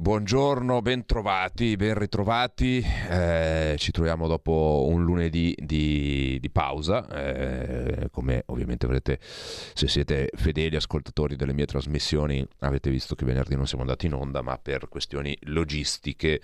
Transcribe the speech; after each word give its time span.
Buongiorno, 0.00 0.80
bentrovati, 0.80 1.74
ben 1.74 1.98
ritrovati. 1.98 2.78
Eh, 2.78 3.74
ci 3.78 3.90
troviamo 3.90 4.28
dopo 4.28 4.86
un 4.88 5.02
lunedì 5.02 5.56
di, 5.58 6.38
di 6.40 6.50
pausa. 6.50 7.08
Eh, 7.08 8.08
come 8.12 8.44
ovviamente 8.46 8.86
avrete, 8.86 9.18
se 9.20 9.88
siete 9.88 10.30
fedeli 10.34 10.76
ascoltatori 10.76 11.34
delle 11.34 11.52
mie 11.52 11.66
trasmissioni, 11.66 12.46
avete 12.60 12.90
visto 12.90 13.16
che 13.16 13.24
venerdì 13.24 13.56
non 13.56 13.66
siamo 13.66 13.82
andati 13.82 14.06
in 14.06 14.12
onda, 14.14 14.40
ma 14.40 14.56
per 14.56 14.88
questioni 14.88 15.36
logistiche, 15.46 16.42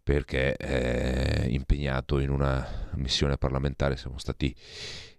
perché 0.00 0.54
eh, 0.54 1.48
impegnato 1.48 2.20
in 2.20 2.30
una 2.30 2.64
missione 2.94 3.36
parlamentare, 3.36 3.96
siamo 3.96 4.18
stati 4.18 4.54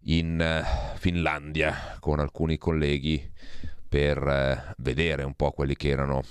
in 0.04 0.64
Finlandia 0.96 1.98
con 2.00 2.22
alcuni 2.22 2.58
colleghi 2.58 3.34
per 3.90 4.18
eh, 4.26 4.76
vedere 4.78 5.24
un 5.24 5.34
po' 5.34 5.52
quelli 5.52 5.76
che 5.76 5.90
erano 5.90 6.24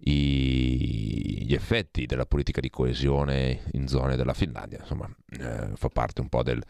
i, 0.00 1.44
gli 1.44 1.54
effetti 1.54 2.06
della 2.06 2.26
politica 2.26 2.60
di 2.60 2.70
coesione 2.70 3.62
in 3.72 3.88
zone 3.88 4.16
della 4.16 4.34
Finlandia. 4.34 4.78
Insomma, 4.80 5.08
eh, 5.30 5.70
fa 5.74 5.88
parte 5.88 6.20
un 6.20 6.28
po' 6.28 6.42
del, 6.42 6.62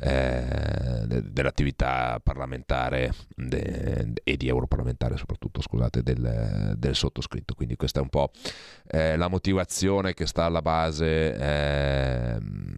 eh, 0.00 1.06
dell'attività 1.06 2.20
parlamentare 2.22 3.12
de, 3.34 4.12
e 4.22 4.36
di 4.36 4.48
europarlamentare 4.48 5.16
soprattutto, 5.16 5.60
scusate, 5.60 6.02
del, 6.02 6.74
del, 6.76 6.94
sottoscritto. 6.94 7.54
Quindi 7.54 7.76
questa 7.76 8.00
è 8.00 8.02
un 8.02 8.08
po' 8.08 8.30
eh, 8.86 9.16
la 9.16 9.28
motivazione 9.28 10.14
che 10.14 10.26
sta 10.26 10.44
alla 10.44 10.62
base 10.62 11.34
ehm, 11.34 12.77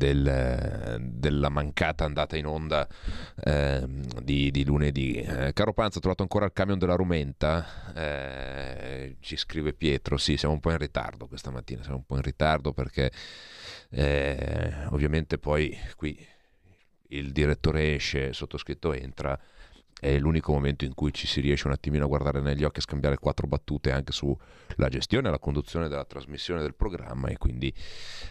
del, 0.00 0.98
della 0.98 1.50
mancata 1.50 2.06
andata 2.06 2.34
in 2.38 2.46
onda 2.46 2.88
eh, 3.44 3.86
di, 4.22 4.50
di, 4.50 4.64
lunedì. 4.64 5.16
Eh, 5.16 5.52
caro 5.52 5.74
Panza, 5.74 5.98
ho 5.98 6.00
trovato 6.00 6.22
ancora 6.22 6.46
il 6.46 6.52
camion 6.54 6.78
della 6.78 6.94
Rumenta? 6.94 7.92
Eh, 7.94 9.16
ci 9.20 9.36
scrive 9.36 9.74
Pietro. 9.74 10.16
Sì, 10.16 10.38
siamo 10.38 10.54
un 10.54 10.60
po' 10.60 10.70
in 10.70 10.78
ritardo 10.78 11.26
questa 11.26 11.50
mattina, 11.50 11.82
siamo 11.82 11.98
un 11.98 12.06
po' 12.06 12.16
in 12.16 12.22
ritardo 12.22 12.72
perché 12.72 13.12
eh, 13.90 14.72
ovviamente 14.88 15.36
poi 15.36 15.76
qui 15.96 16.26
il 17.08 17.32
direttore 17.32 17.94
esce, 17.94 18.20
il 18.20 18.34
sottoscritto 18.34 18.94
entra 18.94 19.38
è 20.00 20.18
l'unico 20.18 20.52
momento 20.52 20.86
in 20.86 20.94
cui 20.94 21.12
ci 21.12 21.26
si 21.26 21.40
riesce 21.40 21.66
un 21.66 21.74
attimino 21.74 22.04
a 22.04 22.08
guardare 22.08 22.40
negli 22.40 22.64
occhi 22.64 22.78
e 22.78 22.82
scambiare 22.82 23.18
quattro 23.18 23.46
battute 23.46 23.92
anche 23.92 24.12
sulla 24.12 24.88
gestione 24.88 25.28
e 25.28 25.30
la 25.30 25.38
conduzione 25.38 25.88
della 25.88 26.06
trasmissione 26.06 26.62
del 26.62 26.74
programma 26.74 27.28
e 27.28 27.36
quindi 27.36 27.72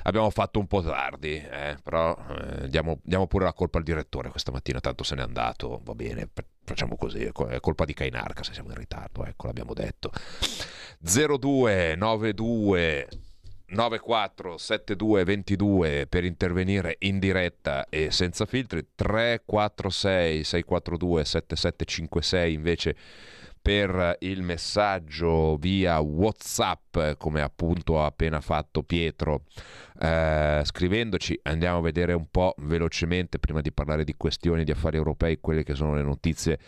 abbiamo 0.04 0.30
fatto 0.32 0.60
un 0.60 0.68
po' 0.68 0.82
tardi, 0.82 1.36
eh, 1.36 1.78
però 1.84 2.18
eh, 2.28 2.68
diamo, 2.68 3.00
diamo, 3.04 3.28
pure 3.28 3.46
la 3.46 3.54
colpa 3.54 3.78
al 3.78 3.84
direttore 3.84 4.30
questa 4.30 4.52
mattina, 4.52 4.80
tanto 4.80 5.04
se 5.04 5.14
n'è 5.16 5.22
andato, 5.22 5.82
va 5.84 5.94
bene, 5.94 6.28
facciamo 6.64 6.98
così, 6.98 7.24
è 7.24 7.60
colpa 7.60 7.86
di 7.86 7.94
Kainarca 7.94 8.44
se 8.44 8.54
siamo 8.54 8.70
in 8.70 8.76
ritardo, 8.76 9.26
ecco 9.26 9.46
l'abbiamo 9.46 9.74
detto. 9.74 10.12
0292 11.02 13.29
947222 13.72 16.08
per 16.08 16.24
intervenire 16.24 16.96
in 17.00 17.20
diretta 17.20 17.88
e 17.90 18.12
senza 18.12 18.46
filtri. 18.46 18.86
346 18.96 20.44
642 20.44 21.26
7756 21.26 22.54
invece 22.54 22.96
per 23.62 24.16
il 24.20 24.42
messaggio 24.42 25.58
via 25.58 26.00
whatsapp 26.00 26.98
come 27.18 27.42
appunto 27.42 28.02
ha 28.02 28.06
appena 28.06 28.42
fatto 28.42 28.84
Pietro. 28.84 29.44
Eh, 30.00 30.62
scrivendoci 30.64 31.40
andiamo 31.44 31.80
a 31.80 31.82
vedere 31.82 32.14
un 32.14 32.28
po' 32.32 32.56
velocemente 32.60 33.38
prima 33.38 33.62
di 33.62 33.72
parlare 33.72 34.04
di 34.04 34.16
questioni 34.16 34.64
di 34.64 34.72
affari 34.72 34.98
europei 34.98 35.40
quelle 35.40 35.64
che 35.64 35.76
sono 35.76 35.94
le 35.94 36.04
notizie 36.04 36.60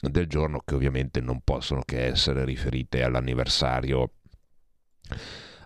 del 0.00 0.26
giorno 0.26 0.62
che 0.64 0.74
ovviamente 0.74 1.20
non 1.20 1.42
possono 1.44 1.82
che 1.84 2.06
essere 2.06 2.44
riferite 2.44 3.02
all'anniversario 3.02 4.12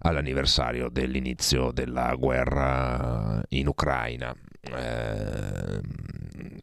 all'anniversario 0.04 0.88
dell'inizio 0.88 1.70
della 1.72 2.14
guerra 2.14 3.42
in 3.50 3.66
Ucraina. 3.66 4.34
Eh, 4.60 5.80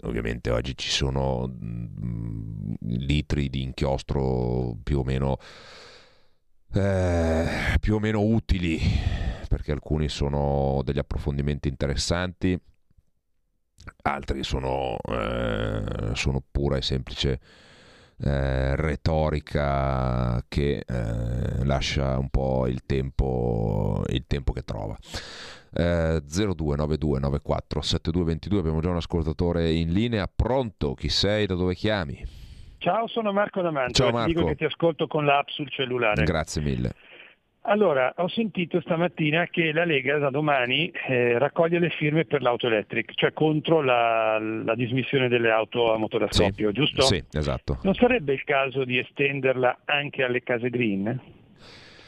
ovviamente 0.01 0.49
oggi 0.49 0.75
ci 0.77 0.89
sono 0.89 1.47
mm, 1.47 2.73
litri 2.81 3.49
di 3.49 3.63
inchiostro 3.63 4.77
più 4.83 4.99
o 4.99 5.03
meno, 5.03 5.37
eh, 6.73 7.47
più 7.79 7.95
o 7.95 7.99
meno 7.99 8.21
utili 8.21 8.79
perché 9.47 9.71
alcuni 9.71 10.07
sono 10.07 10.81
degli 10.83 10.99
approfondimenti 10.99 11.67
interessanti 11.67 12.59
altri 14.03 14.43
sono, 14.43 14.97
eh, 15.07 16.11
sono 16.13 16.43
pura 16.51 16.77
e 16.77 16.81
semplice 16.81 17.39
eh, 18.23 18.75
retorica 18.75 20.43
che 20.47 20.83
eh, 20.87 21.65
lascia 21.65 22.17
un 22.17 22.29
po' 22.29 22.67
il 22.67 22.85
tempo, 22.85 24.03
il 24.09 24.25
tempo 24.27 24.51
che 24.53 24.63
trova. 24.63 24.95
Eh, 25.73 26.21
029294 26.25 27.81
7222 27.81 28.59
abbiamo 28.59 28.81
già 28.81 28.89
un 28.89 28.97
ascoltatore 28.97 29.71
in 29.71 29.91
linea. 29.91 30.29
Pronto? 30.33 30.93
Chi 30.93 31.09
sei? 31.09 31.45
Da 31.45 31.55
dove 31.55 31.75
chiami? 31.75 32.23
Ciao 32.77 33.07
sono 33.07 33.31
Marco 33.31 33.61
D'Amanto 33.61 33.93
ciao 33.93 34.11
Marco. 34.11 34.27
dico 34.27 34.45
che 34.45 34.55
ti 34.55 34.65
ascolto 34.65 35.05
con 35.07 35.25
l'app 35.25 35.47
sul 35.49 35.69
cellulare. 35.69 36.23
Grazie 36.23 36.61
mille 36.61 36.93
allora, 37.63 38.13
ho 38.17 38.27
sentito 38.27 38.81
stamattina 38.81 39.45
che 39.45 39.71
la 39.71 39.85
Lega 39.85 40.17
da 40.17 40.31
domani 40.31 40.89
eh, 40.89 41.37
raccoglie 41.37 41.77
le 41.77 41.89
firme 41.91 42.25
per 42.25 42.41
l'auto 42.41 42.65
elettrica, 42.65 43.13
cioè 43.13 43.33
contro 43.33 43.81
la, 43.81 44.39
la, 44.39 44.73
dismissione 44.73 45.27
delle 45.27 45.51
auto 45.51 45.93
a 45.93 45.97
motore 45.97 46.25
a 46.25 46.27
scoppio, 46.31 46.69
sì, 46.69 46.73
giusto? 46.73 47.01
Sì, 47.03 47.23
esatto. 47.31 47.77
Non 47.83 47.93
sarebbe 47.93 48.33
il 48.33 48.43
caso 48.43 48.83
di 48.83 48.97
estenderla 48.97 49.81
anche 49.85 50.23
alle 50.23 50.41
case 50.41 50.71
green? 50.71 51.19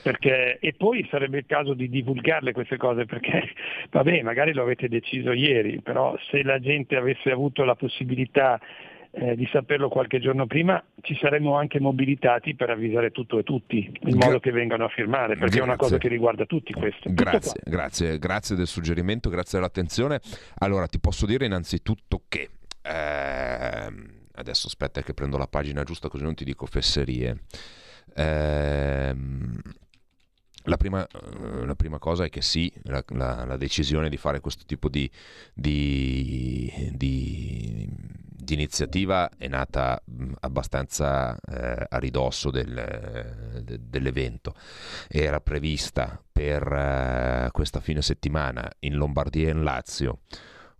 Perché, 0.02 0.58
e 0.59 0.74
poi 0.74 1.08
sarebbe 1.09 1.38
il 1.38 1.46
caso 1.46 1.75
di 1.75 1.88
divulgarle 1.88 2.52
queste 2.52 2.78
cose 2.78 3.06
perché, 3.06 3.50
vabbè, 3.91 4.24
magari 4.24 4.53
lo 4.53 4.64
avete 4.64 4.90
deciso 4.90 5.34
ieri, 5.34 5.81
però 5.81 6.18
se 6.31 6.41
la 6.41 6.59
gente 6.59 6.96
avesse 6.96 7.30
avuto 7.31 7.64
la 7.64 7.75
possibilità 7.75 8.59
eh, 9.16 9.35
di 9.35 9.47
saperlo 9.51 9.90
qualche 9.90 10.19
giorno 10.19 10.47
prima, 10.47 10.84
ci 11.01 11.16
saremmo 11.22 11.56
anche 11.56 11.79
mobilitati 11.79 12.56
per 12.56 12.72
avvisare 12.72 13.12
tutto 13.12 13.38
e 13.38 13.44
tutti, 13.44 13.91
in 14.01 14.18
modo 14.18 14.40
che 14.40 14.51
vengano 14.51 14.85
a 14.85 14.90
firmare, 14.90 15.35
perché 15.35 15.46
grazie. 15.46 15.62
è 15.62 15.63
una 15.63 15.75
cosa 15.75 15.97
che 15.97 16.07
riguarda 16.07 16.46
tutti 16.46 16.74
questo. 16.74 17.09
Grazie, 17.13 17.62
grazie, 17.63 18.18
grazie 18.18 18.56
del 18.56 18.68
suggerimento, 18.68 19.29
grazie 19.29 19.59
dell'attenzione. 19.59 20.19
Allora, 20.59 20.88
ti 20.88 21.00
posso 21.00 21.25
dire 21.25 21.46
innanzitutto 21.46 22.23
che... 22.28 22.50
Eh, 22.85 24.22
adesso 24.35 24.68
aspetta 24.68 25.02
che 25.02 25.13
prendo 25.13 25.38
la 25.38 25.47
pagina 25.47 25.84
giusta 25.84 26.09
così 26.09 26.23
non 26.23 26.34
ti 26.34 26.44
dico 26.44 26.66
fesserie. 26.66 27.44
Eh, 28.16 29.16
la 30.63 30.78
prima, 30.78 31.06
eh, 31.06 31.66
la 31.66 31.75
prima, 31.75 32.00
cosa 32.00 32.25
è 32.25 32.29
che 32.29 32.41
sì, 32.41 32.72
la, 32.84 33.03
la, 33.09 33.46
la, 33.46 33.57
decisione 33.57 34.09
di 34.09 34.18
fare 34.18 34.40
questo 34.40 34.63
tipo 34.66 34.88
di, 34.88 35.09
di, 35.53 36.91
di, 36.94 37.88
di 37.90 38.53
iniziativa 38.53 39.29
è 39.38 39.47
nata 39.47 40.02
abbastanza 40.40 41.35
eh, 41.35 41.85
a 41.90 41.97
ridosso 41.97 42.50
del, 42.50 43.62
de, 43.62 43.79
dell'evento. 43.81 44.56
Era 45.09 45.41
prevista 45.41 46.22
per 46.32 46.64
eh, 46.72 47.49
questa 47.52 47.79
fine 47.79 48.02
settimana 48.02 48.70
in 48.79 48.96
Lombardia 48.96 49.47
e 49.47 49.52
in 49.52 49.64
Lazio 49.64 50.20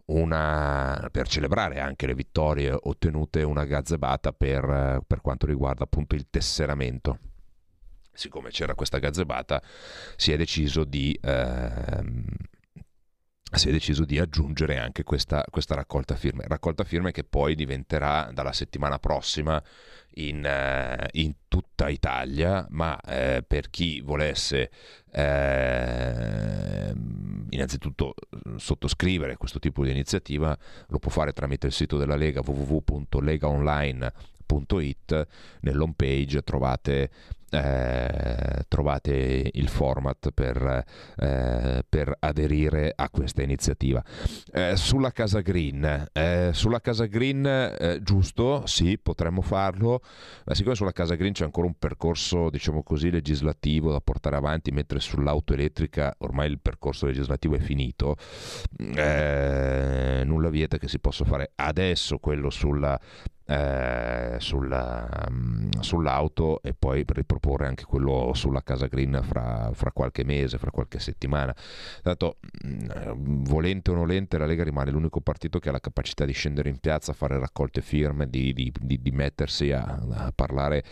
una, 0.06 1.07
per 1.12 1.28
celebrare 1.28 1.80
anche 1.80 2.06
le 2.06 2.16
vittorie 2.16 2.74
ottenute 2.74 3.44
una 3.44 3.66
gazzebata 3.66 4.34
per, 4.34 5.02
per 5.06 5.22
quanto 5.22 5.46
riguarda 5.46 5.84
appunto 5.84 6.16
il 6.16 6.28
tesseramento 6.30 7.19
siccome 8.13 8.50
c'era 8.50 8.75
questa 8.75 9.00
gazzebata, 9.00 9.62
si 10.15 10.31
è 10.31 10.38
deciso 10.38 10.83
di, 10.83 11.18
ehm, 11.21 12.25
si 13.51 13.69
è 13.69 13.71
deciso 13.71 14.06
di 14.06 14.19
aggiungere 14.19 14.77
anche 14.77 15.04
questa, 15.04 15.45
questa, 15.50 15.75
raccolta 15.75 16.15
firme. 16.15 16.45
Raccolta 16.48 16.83
firme 16.83 17.12
che 17.12 17.24
poi 17.24 17.56
diventerà 17.56 18.31
dalla 18.33 18.54
settimana 18.54 18.98
prossima 19.00 19.62
in, 20.15 20.44
eh, 20.45 21.07
in 21.13 21.33
tutta 21.48 21.89
Italia, 21.89 22.65
ma 22.69 23.00
eh, 23.01 23.44
per 23.45 23.69
chi 23.69 24.01
volesse 24.01 24.71
eh, 25.12 26.94
innanzitutto 27.50 28.16
sottoscrivere 28.57 29.38
questo 29.38 29.59
tipo 29.59 29.83
di 29.83 29.92
iniziativa 29.92 30.57
lo 30.88 30.98
può 30.98 31.12
fare 31.12 31.33
tramite 31.33 31.68
il 31.68 31.74
sito 31.74 31.98
della 31.98 32.16
Lega 32.16 32.42
www.legaonline.com 32.44 34.32
www.lega.it 34.45 35.28
nell'home 35.62 35.94
page 35.95 36.42
trovate 36.44 37.10
eh, 37.54 38.66
trovate 38.68 39.50
il 39.54 39.69
format 39.69 40.31
per, 40.31 40.84
eh, 41.18 41.84
per, 41.88 42.16
aderire 42.19 42.92
a 42.95 43.10
questa 43.10 43.44
iniziativa. 43.44 44.04
Eh, 44.51 44.75
sulla 44.75 45.12
Casa 45.12 45.42
Green, 45.42 46.07
eh, 46.12 46.50
sulla 46.54 46.81
Casa 46.81 47.06
Green 47.06 47.45
eh, 47.45 48.00
giusto, 48.01 48.66
sì, 48.66 48.98
potremmo 48.98 49.42
farlo, 49.42 50.01
ma 50.45 50.56
siccome 50.56 50.75
sulla 50.75 50.92
Casa 50.92 51.16
Green 51.16 51.34
c'è 51.34 51.44
ancora 51.44 51.68
un 51.68 51.75
percorso, 51.78 52.50
diciamo 52.50 52.81
così, 52.81 53.12
legislativo 53.12 53.92
da 53.92 54.01
portare 54.01 54.36
avanti, 54.36 54.72
mentre 54.72 55.00
sull'auto 55.00 55.54
elettrica 55.54 56.16
ormai 56.19 56.50
il 56.50 56.60
percorso 56.60 57.06
legislativo 57.06 57.56
è 57.56 57.60
finito, 57.60 58.16
eh, 58.80 60.24
nulla 60.25 60.50
vieta 60.50 60.78
che 60.78 60.88
si 60.88 61.00
possa 61.00 61.24
fare 61.24 61.51
adesso 61.56 62.18
quello 62.18 62.50
sulla 62.50 63.00
eh, 63.45 64.36
sulla, 64.40 65.28
mm, 65.30 65.69
sull'auto 65.80 66.62
e 66.62 66.74
poi 66.74 67.04
riproporre 67.07 67.68
anche 67.68 67.84
quello 67.86 68.31
sulla 68.34 68.62
casa 68.63 68.88
green 68.88 69.19
fra, 69.24 69.69
fra, 69.74 69.92
qualche 69.92 70.24
mese, 70.24 70.57
fra 70.57 70.72
qualche 70.72 71.00
settimana. 71.00 71.56
Tanto, 72.01 72.38
mm, 72.66 73.44
volente 73.44 73.92
o 73.92 73.95
nolente, 73.95 74.38
la 74.38 74.45
Lega 74.45 74.63
rimane 74.63 74.92
l'unico 74.92 75.22
partito 75.22 75.60
che 75.60 75.69
ha 75.69 75.74
la 75.74 75.80
capacità 75.80 76.25
di 76.25 76.34
scendere 76.34 76.69
in 76.69 76.80
piazza, 76.80 77.13
fare 77.13 77.40
raccolte 77.40 77.81
firme, 77.81 78.30
di, 78.30 78.54
di, 78.54 78.72
di, 78.80 79.01
di 79.01 79.12
mettersi 79.12 79.72
a, 79.72 79.84
a 80.12 80.31
parlare 80.34 80.84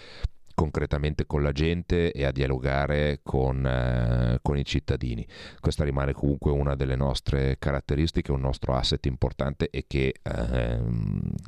concretamente 0.62 1.26
con 1.26 1.42
la 1.42 1.52
gente 1.52 2.12
e 2.12 2.24
a 2.24 2.32
dialogare 2.32 3.22
con, 3.24 3.66
eh, 3.66 4.38
con, 4.44 4.60
i 4.60 4.64
cittadini. 4.64 5.26
Questa 5.60 5.84
rimane 5.84 6.14
comunque 6.14 6.52
una 6.52 6.76
delle 6.76 6.96
nostre 6.96 7.56
caratteristiche, 7.58 8.32
un 8.32 8.42
nostro 8.42 8.76
asset 8.76 9.04
importante 9.08 9.72
e 9.72 9.86
che 9.88 10.14
eh, 10.22 10.80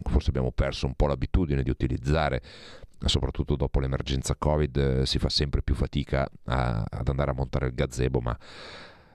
forse 0.10 0.30
abbiamo 0.30 0.52
perso 0.52 0.88
un 0.88 0.96
po' 0.96 1.06
l'abitudine 1.06 1.62
di 1.62 1.70
utilizzare 1.70 2.42
soprattutto 3.06 3.56
dopo 3.56 3.80
l'emergenza 3.80 4.36
Covid 4.36 4.78
eh, 4.78 5.06
si 5.06 5.20
fa 5.20 5.30
sempre 5.30 5.62
più 5.62 5.76
fatica 5.76 6.28
a, 6.46 6.84
ad 6.90 7.08
andare 7.08 7.32
a 7.32 7.36
montare 7.36 7.68
il 7.68 7.76
gazebo, 7.76 8.20
ma 8.20 8.36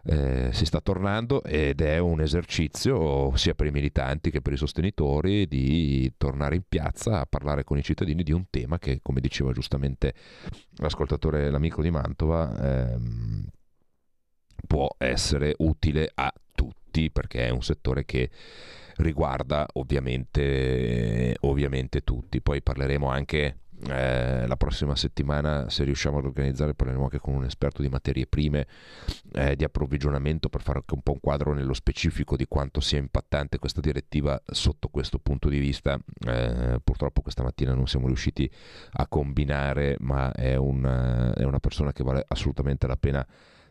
eh, 0.05 0.51
si 0.53 0.65
sta 0.65 0.81
tornando 0.81 1.43
ed 1.43 1.81
è 1.81 1.99
un 1.99 2.21
esercizio 2.21 3.35
sia 3.37 3.55
per 3.55 3.67
i 3.67 3.71
militanti 3.71 4.31
che 4.31 4.41
per 4.41 4.53
i 4.53 4.57
sostenitori 4.57 5.47
di 5.47 6.13
tornare 6.17 6.57
in 6.57 6.63
piazza 6.69 7.21
a 7.21 7.27
parlare 7.27 7.65
con 7.65 7.79
i 7.79 7.83
cittadini 7.83 8.23
di 8.23 8.33
un 8.33 8.45
tema 8.51 8.79
che, 8.79 9.01
come 9.03 9.21
diceva 9.21 9.53
giustamente 9.53 10.15
l'ascoltatore, 10.77 11.51
l'amico 11.51 11.83
di 11.83 11.91
Mantova, 11.91 12.93
ehm, 12.93 13.47
può 14.67 14.89
essere 14.99 15.55
utile 15.59 16.11
a 16.15 16.33
tutti 16.55 17.11
perché 17.11 17.47
è 17.47 17.51
un 17.51 17.63
settore 17.63 18.05
che 18.05 18.31
riguarda 18.97 19.67
ovviamente, 19.75 21.37
ovviamente 21.41 22.03
tutti. 22.03 22.41
Poi 22.41 22.63
parleremo 22.63 23.09
anche 23.09 23.59
eh, 23.87 24.47
la 24.47 24.57
prossima 24.57 24.97
settimana, 24.97 25.71
se 25.71 25.85
riusciamo 25.85 26.19
ad 26.19 26.25
organizzare, 26.25 26.75
parleremo 26.75 27.05
anche 27.05 27.21
con 27.21 27.35
un 27.35 27.45
esperto 27.45 27.81
di 27.81 27.89
materie 27.89 28.27
prime, 28.27 28.67
eh, 29.33 29.55
di 29.55 29.63
approvvigionamento, 29.65 30.49
per 30.49 30.63
fare 30.63 30.79
anche 30.79 30.95
un 30.95 31.03
po' 31.03 31.13
un 31.13 31.21
quadro 31.21 31.53
nello 31.53 31.75
specifico 31.75 32.37
di 32.37 32.47
quanto 32.47 32.81
sia 32.81 32.99
impattante 32.99 33.59
questa 33.59 33.81
direttiva 33.81 34.41
sotto 34.47 34.89
questo 34.89 35.19
punto 35.19 35.49
di 35.49 35.59
vista. 35.59 35.99
Eh, 36.27 36.81
purtroppo 36.83 37.23
questa 37.23 37.43
mattina 37.43 37.73
non 37.73 37.87
siamo 37.87 38.07
riusciti 38.07 38.51
a 38.93 39.07
combinare, 39.07 39.97
ma 40.01 40.33
è, 40.33 40.57
un, 40.57 41.33
è 41.37 41.45
una 41.45 41.61
persona 41.61 41.93
che 41.93 42.03
vale 42.03 42.25
assolutamente 42.27 42.87
la 42.87 42.97
pena. 42.97 43.27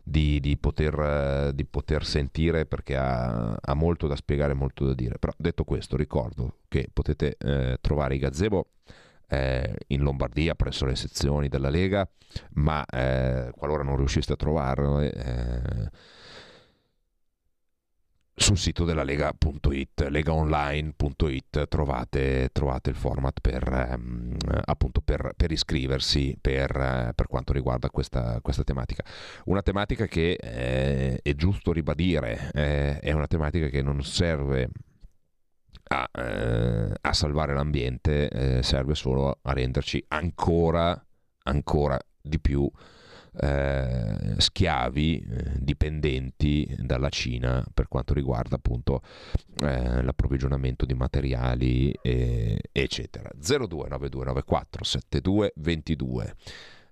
Di, 0.08 0.40
di, 0.40 0.56
poter, 0.56 1.52
di, 1.52 1.66
poter, 1.66 2.02
sentire 2.02 2.64
perché 2.64 2.96
ha, 2.96 3.54
ha, 3.60 3.74
molto 3.74 4.06
da 4.06 4.16
spiegare, 4.16 4.54
molto 4.54 4.86
da 4.86 4.94
dire. 4.94 5.18
Però 5.18 5.34
detto 5.36 5.64
questo, 5.64 5.98
ricordo 5.98 6.60
che 6.68 6.88
potete 6.90 7.36
eh, 7.38 7.76
trovare 7.82 8.14
i 8.14 8.18
gazebo 8.18 8.68
eh, 9.28 9.74
in 9.88 10.00
Lombardia 10.00 10.54
presso 10.54 10.86
le 10.86 10.96
sezioni 10.96 11.48
della 11.48 11.70
Lega, 11.70 12.08
ma 12.54 12.84
eh, 12.84 13.50
qualora 13.54 13.82
non 13.82 13.96
riusciste 13.96 14.32
a 14.32 14.36
trovarlo, 14.36 15.00
eh, 15.00 15.90
sul 18.38 18.56
sito 18.56 18.84
della 18.84 19.02
lega.it, 19.02 20.06
legaonline.it 20.08 21.66
trovate, 21.68 22.50
trovate 22.52 22.90
il 22.90 22.96
format 22.96 23.40
per, 23.40 23.68
ehm, 23.68 24.36
appunto 24.64 25.00
per, 25.00 25.32
per 25.36 25.50
iscriversi 25.50 26.38
per, 26.40 27.12
per, 27.14 27.26
quanto 27.26 27.52
riguarda 27.52 27.90
questa, 27.90 28.38
questa, 28.40 28.62
tematica. 28.62 29.04
Una 29.46 29.60
tematica 29.60 30.06
che 30.06 30.38
eh, 30.40 31.18
è 31.20 31.34
giusto 31.34 31.72
ribadire, 31.72 32.50
eh, 32.54 33.00
è 33.00 33.12
una 33.12 33.26
tematica 33.26 33.66
che 33.68 33.82
non 33.82 34.02
serve 34.04 34.70
a, 35.88 36.08
eh, 36.12 36.94
a 37.00 37.12
salvare 37.12 37.54
l'ambiente 37.54 38.28
eh, 38.28 38.62
serve 38.62 38.94
solo 38.94 39.38
a 39.42 39.52
renderci 39.52 40.04
ancora, 40.08 41.04
ancora 41.44 41.98
di 42.20 42.38
più 42.38 42.70
eh, 43.40 44.34
schiavi, 44.36 45.20
eh, 45.20 45.52
dipendenti 45.58 46.74
dalla 46.78 47.08
Cina 47.08 47.64
per 47.72 47.88
quanto 47.88 48.12
riguarda 48.14 48.56
appunto 48.56 49.00
eh, 49.62 50.02
l'approvvigionamento 50.02 50.84
di 50.84 50.94
materiali, 50.94 51.96
eccetera. 52.02 53.30
0292947222. 53.40 56.32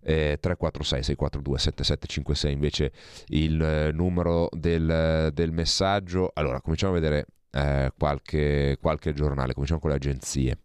Eh, 0.08 0.38
346 0.40 1.02
642 1.02 1.58
7756 1.58 2.52
invece 2.52 2.92
il 3.28 3.60
eh, 3.60 3.90
numero 3.90 4.48
del, 4.52 5.32
del 5.34 5.50
messaggio 5.50 6.30
allora 6.32 6.60
cominciamo 6.60 6.92
a 6.92 6.94
vedere 6.94 7.26
eh, 7.50 7.92
qualche, 7.96 8.78
qualche 8.80 9.12
giornale, 9.12 9.52
cominciamo 9.52 9.80
con 9.80 9.90
le 9.90 9.96
agenzie. 9.96 10.58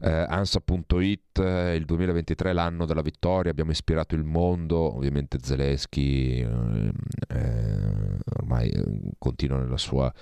Eh, 0.00 0.26
ANSA.it, 0.28 1.38
eh, 1.40 1.74
il 1.74 1.84
2023 1.84 2.52
l'anno 2.52 2.86
della 2.86 3.02
vittoria, 3.02 3.50
abbiamo 3.50 3.72
ispirato 3.72 4.14
il 4.14 4.22
mondo, 4.22 4.94
ovviamente 4.94 5.38
Zelensky 5.42 6.40
eh, 6.40 6.92
eh 7.28 7.98
ormai 8.36 8.68
eh, 8.70 8.84
continua 9.18 9.58
nella 9.58 9.76
sua, 9.76 10.12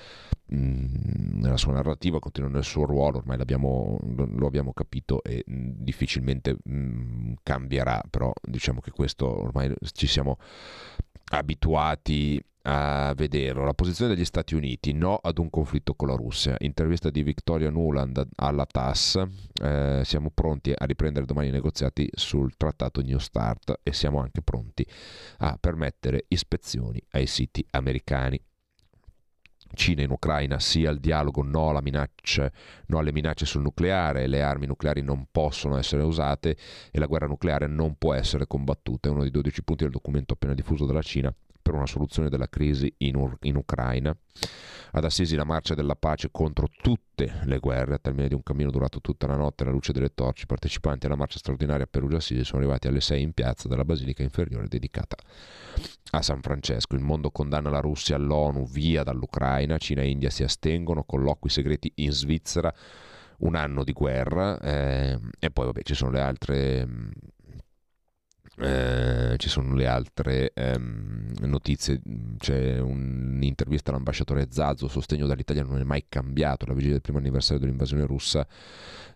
mh, 0.46 0.56
mm, 0.56 1.40
nella 1.40 1.56
sua, 1.56 1.72
narrativa, 1.72 2.19
continua 2.19 2.48
nel 2.48 2.64
suo 2.64 2.84
ruolo, 2.84 3.19
ormai 3.19 3.36
lo, 3.36 4.28
lo, 4.34 4.46
abbiamo 4.46 4.72
capito 4.72 5.22
e 5.22 5.44
mh, 5.46 5.54
mm, 5.54 5.70
difficilmente 5.76 6.56
mh, 6.62 6.74
mm, 6.74 7.32
cambierà, 7.42 8.02
però 8.08 8.32
diciamo 8.40 8.80
che 8.80 8.90
questo 8.90 9.26
ormai 9.26 9.74
ci 9.92 10.06
siamo 10.06 10.38
abituati 11.32 12.42
a 12.68 13.14
vederlo. 13.14 13.64
La 13.64 13.74
posizione 13.74 14.14
degli 14.14 14.24
Stati 14.24 14.54
Uniti, 14.54 14.92
no 14.92 15.16
ad 15.16 15.38
un 15.38 15.50
conflitto 15.50 15.94
con 15.94 16.08
la 16.08 16.14
Russia. 16.14 16.56
Intervista 16.58 17.10
di 17.10 17.22
Victoria 17.22 17.70
Nuland 17.70 18.26
alla 18.36 18.66
TAS. 18.66 19.22
Eh, 19.62 20.02
siamo 20.04 20.30
pronti 20.30 20.72
a 20.76 20.84
riprendere 20.84 21.26
domani 21.26 21.48
i 21.48 21.52
negoziati 21.52 22.08
sul 22.12 22.56
trattato 22.56 23.02
New 23.02 23.18
Start 23.18 23.80
e 23.82 23.92
siamo 23.92 24.20
anche 24.20 24.42
pronti 24.42 24.84
a 25.38 25.56
permettere 25.60 26.24
ispezioni 26.29 27.00
ai 27.10 27.26
siti 27.26 27.64
americani. 27.70 28.41
Cina 29.72 30.02
in 30.02 30.10
Ucraina 30.10 30.58
sì 30.58 30.86
al 30.86 30.98
dialogo, 30.98 31.43
no, 31.43 31.69
alla 31.69 31.82
minaccia, 31.82 32.50
no 32.86 32.98
alle 32.98 33.12
minacce 33.12 33.46
sul 33.46 33.62
nucleare, 33.62 34.26
le 34.26 34.43
armi 34.43 34.67
nucleari 34.67 35.02
non 35.02 35.26
possono 35.31 35.76
essere 35.76 36.02
usate 36.02 36.56
e 36.91 36.98
la 36.98 37.06
guerra 37.06 37.26
nucleare 37.26 37.67
non 37.67 37.96
può 37.96 38.12
essere 38.14 38.46
combattuta. 38.46 39.08
È 39.08 39.12
uno 39.12 39.22
dei 39.22 39.31
12 39.31 39.62
punti 39.62 39.84
del 39.84 39.93
documento 39.93 40.32
appena 40.32 40.55
diffuso 40.55 40.84
dalla 40.86 41.02
Cina 41.02 41.32
per 41.67 41.75
una 41.75 41.87
soluzione 41.87 42.29
della 42.29 42.49
crisi 42.49 42.94
in, 42.99 43.17
Ur- 43.17 43.39
in 43.41 43.56
Ucraina. 43.56 44.17
Ad 44.93 45.05
Assisi 45.05 45.35
la 45.35 45.43
marcia 45.43 45.75
della 45.75 45.96
pace 45.96 46.29
contro 46.31 46.69
tutte 46.81 47.41
le 47.43 47.58
guerre, 47.58 47.94
a 47.94 47.99
termine 47.99 48.29
di 48.29 48.35
un 48.35 48.43
cammino 48.44 48.70
durato 48.70 49.01
tutta 49.01 49.27
la 49.27 49.35
notte 49.35 49.65
alla 49.65 49.73
luce 49.73 49.93
delle 49.93 50.15
torce, 50.15 50.44
i 50.44 50.46
partecipanti 50.46 51.06
alla 51.06 51.17
marcia 51.17 51.39
straordinaria 51.39 51.85
a 51.85 51.89
Perugia-Assisi 51.91 52.44
sono 52.44 52.63
arrivati 52.63 52.87
alle 52.87 53.01
6 53.01 53.20
in 53.20 53.32
piazza 53.32 53.67
della 53.67 53.85
Basilica 53.85 54.23
Inferiore 54.23 54.69
dedicata 54.69 55.17
a 56.13 56.23
San 56.23 56.41
Francesco. 56.41 56.94
Il 56.94 57.03
mondo 57.03 57.32
condanna 57.32 57.69
la 57.69 57.81
Russia 57.81 58.15
all'ONU 58.15 58.65
via 58.65 59.03
dall'Ucraina, 59.03 59.77
Cina 59.77 60.03
e 60.03 60.08
India 60.08 60.31
si 60.31 60.44
astengono, 60.44 61.03
colloqui 61.03 61.51
segreti 61.51 61.91
in 61.96 62.13
Svizzera, 62.13 62.73
un 63.39 63.56
anno 63.56 63.82
di 63.82 63.93
guerra 63.93 64.58
eh, 64.61 65.19
e 65.41 65.51
poi 65.51 65.67
vabbè 65.67 65.82
ci 65.82 65.94
sono 65.94 66.13
le 66.13 66.20
altre 66.20 66.89
eh, 68.58 69.34
ci 69.36 69.48
sono 69.48 69.75
le 69.75 69.86
altre 69.86 70.53
ehm, 70.55 71.34
notizie, 71.41 72.01
c'è 72.39 72.79
un'intervista 72.79 73.91
all'ambasciatore 73.91 74.48
Zazzo, 74.51 74.89
sostegno 74.89 75.27
dall'Italia 75.27 75.63
non 75.63 75.79
è 75.79 75.84
mai 75.84 76.06
cambiato, 76.08 76.65
la 76.67 76.72
vigilia 76.72 76.94
del 76.94 77.03
primo 77.03 77.19
anniversario 77.19 77.60
dell'invasione 77.60 78.06
russa 78.06 78.46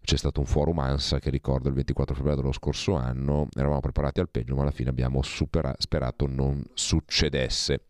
c'è 0.02 0.16
stato 0.16 0.40
un 0.40 0.46
forum 0.46 0.78
ANSA 0.78 1.18
che 1.18 1.30
ricordo 1.30 1.68
il 1.68 1.74
24 1.74 2.14
febbraio 2.14 2.36
dello 2.36 2.52
scorso 2.52 2.94
anno, 2.94 3.48
eravamo 3.56 3.80
preparati 3.80 4.20
al 4.20 4.28
peggio 4.28 4.54
ma 4.54 4.62
alla 4.62 4.70
fine 4.70 4.90
abbiamo 4.90 5.22
supera- 5.22 5.74
sperato 5.78 6.26
non 6.26 6.62
succedesse. 6.74 7.84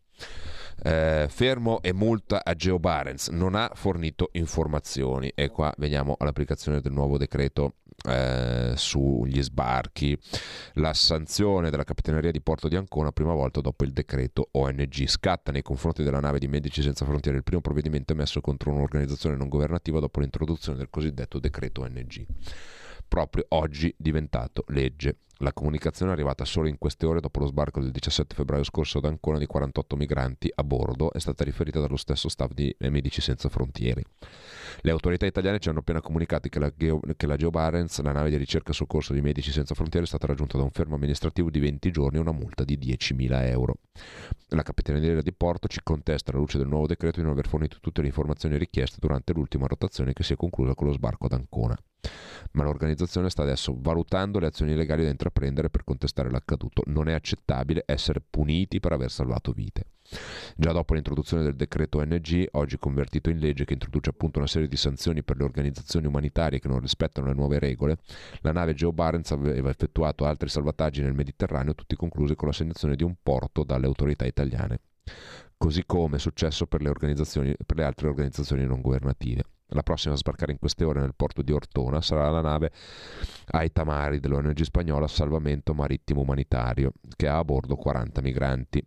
Eh, 0.82 1.26
fermo 1.28 1.82
e 1.82 1.92
multa 1.92 2.42
a 2.42 2.54
Geo 2.54 2.78
Barents, 2.78 3.28
non 3.28 3.54
ha 3.54 3.70
fornito 3.74 4.30
informazioni 4.32 5.30
e 5.34 5.50
qua 5.50 5.72
veniamo 5.76 6.16
all'applicazione 6.18 6.80
del 6.80 6.92
nuovo 6.92 7.18
decreto 7.18 7.74
eh, 8.08 8.72
sugli 8.76 9.42
sbarchi, 9.42 10.18
la 10.74 10.94
sanzione 10.94 11.70
della 11.70 11.84
Capitaneria 11.84 12.30
di 12.30 12.40
Porto 12.40 12.68
di 12.68 12.76
Ancona 12.76 13.12
prima 13.12 13.34
volta 13.34 13.60
dopo 13.60 13.84
il 13.84 13.92
decreto 13.92 14.48
ONG. 14.52 15.06
Scatta 15.06 15.52
nei 15.52 15.62
confronti 15.62 16.02
della 16.02 16.20
nave 16.20 16.38
di 16.38 16.48
Medici 16.48 16.82
Senza 16.82 17.04
Frontiere 17.04 17.38
il 17.38 17.44
primo 17.44 17.60
provvedimento 17.60 18.12
emesso 18.12 18.40
contro 18.40 18.70
un'organizzazione 18.70 19.36
non 19.36 19.48
governativa 19.48 20.00
dopo 20.00 20.20
l'introduzione 20.20 20.78
del 20.78 20.88
cosiddetto 20.90 21.38
decreto 21.38 21.82
ONG. 21.82 22.26
Proprio 23.10 23.44
oggi 23.48 23.92
diventato 23.98 24.64
legge. 24.68 25.16
La 25.42 25.52
comunicazione 25.52 26.12
è 26.12 26.14
arrivata 26.14 26.44
solo 26.44 26.68
in 26.68 26.76
queste 26.78 27.06
ore 27.06 27.18
dopo 27.18 27.40
lo 27.40 27.46
sbarco 27.46 27.80
del 27.80 27.90
17 27.90 28.34
febbraio 28.34 28.62
scorso 28.62 28.98
ad 28.98 29.06
Ancona 29.06 29.38
di 29.38 29.46
48 29.46 29.96
migranti 29.96 30.52
a 30.54 30.62
bordo, 30.62 31.12
è 31.12 31.18
stata 31.18 31.42
riferita 31.44 31.80
dallo 31.80 31.96
stesso 31.96 32.28
staff 32.28 32.52
di 32.52 32.72
Medici 32.80 33.20
Senza 33.20 33.48
Frontiere. 33.48 34.04
Le 34.82 34.90
autorità 34.90 35.24
italiane 35.24 35.58
ci 35.58 35.70
hanno 35.70 35.78
appena 35.78 36.02
comunicato 36.02 36.48
che 36.48 36.58
la, 36.58 36.70
Geo, 36.76 37.00
che 37.16 37.26
la 37.26 37.36
Geo 37.36 37.48
Barents, 37.50 38.00
la 38.02 38.12
nave 38.12 38.28
di 38.28 38.36
ricerca 38.36 38.70
e 38.70 38.74
soccorso 38.74 39.12
di 39.12 39.22
Medici 39.22 39.50
Senza 39.50 39.74
Frontiere, 39.74 40.04
è 40.04 40.08
stata 40.08 40.26
raggiunta 40.26 40.56
da 40.56 40.62
un 40.62 40.70
fermo 40.70 40.94
amministrativo 40.94 41.50
di 41.50 41.58
20 41.58 41.90
giorni 41.90 42.18
e 42.18 42.20
una 42.20 42.32
multa 42.32 42.62
di 42.62 42.78
10.000 42.78 43.48
euro. 43.48 43.78
La 44.48 44.62
Capitaneria 44.62 45.22
di 45.22 45.32
Porto 45.32 45.66
ci 45.66 45.80
contesta, 45.82 46.30
alla 46.30 46.40
luce 46.40 46.58
del 46.58 46.68
nuovo 46.68 46.86
decreto, 46.86 47.18
di 47.18 47.22
non 47.22 47.32
aver 47.32 47.48
fornito 47.48 47.78
tutte 47.80 48.02
le 48.02 48.08
informazioni 48.08 48.56
richieste 48.56 48.98
durante 49.00 49.32
l'ultima 49.32 49.66
rotazione 49.66 50.12
che 50.12 50.22
si 50.22 50.34
è 50.34 50.36
conclusa 50.36 50.74
con 50.74 50.86
lo 50.86 50.92
sbarco 50.92 51.24
ad 51.24 51.32
Ancona 51.32 51.76
ma 52.52 52.64
l'organizzazione 52.64 53.30
sta 53.30 53.42
adesso 53.42 53.76
valutando 53.78 54.38
le 54.38 54.46
azioni 54.46 54.74
legali 54.74 55.04
da 55.04 55.10
intraprendere 55.10 55.70
per 55.70 55.84
contestare 55.84 56.30
l'accaduto. 56.30 56.82
Non 56.86 57.08
è 57.08 57.12
accettabile 57.12 57.82
essere 57.86 58.22
puniti 58.28 58.80
per 58.80 58.92
aver 58.92 59.10
salvato 59.10 59.52
vite. 59.52 59.84
Già 60.56 60.72
dopo 60.72 60.94
l'introduzione 60.94 61.44
del 61.44 61.54
decreto 61.54 61.98
ONG, 61.98 62.48
oggi 62.52 62.78
convertito 62.78 63.30
in 63.30 63.38
legge 63.38 63.64
che 63.64 63.74
introduce 63.74 64.10
appunto 64.10 64.38
una 64.38 64.48
serie 64.48 64.66
di 64.66 64.76
sanzioni 64.76 65.22
per 65.22 65.36
le 65.36 65.44
organizzazioni 65.44 66.06
umanitarie 66.06 66.58
che 66.58 66.68
non 66.68 66.80
rispettano 66.80 67.28
le 67.28 67.34
nuove 67.34 67.58
regole, 67.58 67.98
la 68.40 68.52
nave 68.52 68.74
Geo 68.74 68.92
Barents 68.92 69.30
aveva 69.30 69.70
effettuato 69.70 70.24
altri 70.24 70.48
salvataggi 70.48 71.02
nel 71.02 71.14
Mediterraneo, 71.14 71.74
tutti 71.74 71.94
conclusi 71.94 72.34
con 72.34 72.48
l'assegnazione 72.48 72.96
di 72.96 73.04
un 73.04 73.14
porto 73.22 73.62
dalle 73.62 73.86
autorità 73.86 74.26
italiane 74.26 74.80
così 75.56 75.84
come 75.84 76.16
è 76.16 76.18
successo 76.18 76.66
per 76.66 76.80
le, 76.80 76.90
per 76.90 77.76
le 77.76 77.84
altre 77.84 78.08
organizzazioni 78.08 78.64
non 78.64 78.80
governative. 78.80 79.42
La 79.72 79.82
prossima 79.82 80.14
a 80.14 80.16
sbarcare 80.16 80.52
in 80.52 80.58
queste 80.58 80.84
ore 80.84 81.00
nel 81.00 81.14
porto 81.14 81.42
di 81.42 81.52
Ortona 81.52 82.00
sarà 82.00 82.28
la 82.30 82.40
nave 82.40 82.72
Aitamari 83.46 84.18
dell'ONG 84.18 84.60
spagnola 84.62 85.06
Salvamento 85.06 85.74
Marittimo 85.74 86.22
Umanitario, 86.22 86.92
che 87.16 87.28
ha 87.28 87.38
a 87.38 87.44
bordo 87.44 87.76
40 87.76 88.20
migranti 88.20 88.84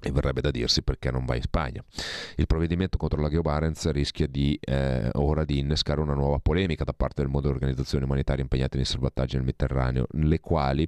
e 0.00 0.12
verrebbe 0.12 0.40
da 0.40 0.50
dirsi 0.50 0.82
perché 0.82 1.10
non 1.10 1.24
va 1.24 1.34
in 1.36 1.42
Spagna. 1.42 1.82
Il 2.36 2.46
provvedimento 2.46 2.96
contro 2.96 3.20
la 3.20 3.28
Barents 3.28 3.90
rischia 3.90 4.26
di 4.26 4.58
eh, 4.60 5.10
ora 5.14 5.44
di 5.44 5.58
innescare 5.58 6.00
una 6.00 6.14
nuova 6.14 6.38
polemica 6.38 6.84
da 6.84 6.92
parte 6.92 7.22
del 7.22 7.30
mondo 7.30 7.48
delle 7.48 7.60
organizzazioni 7.60 8.04
umanitarie 8.04 8.42
impegnate 8.42 8.76
nei 8.76 8.86
salvataggi 8.86 9.36
nel 9.36 9.44
Mediterraneo, 9.44 10.06
le 10.12 10.40
quali 10.40 10.86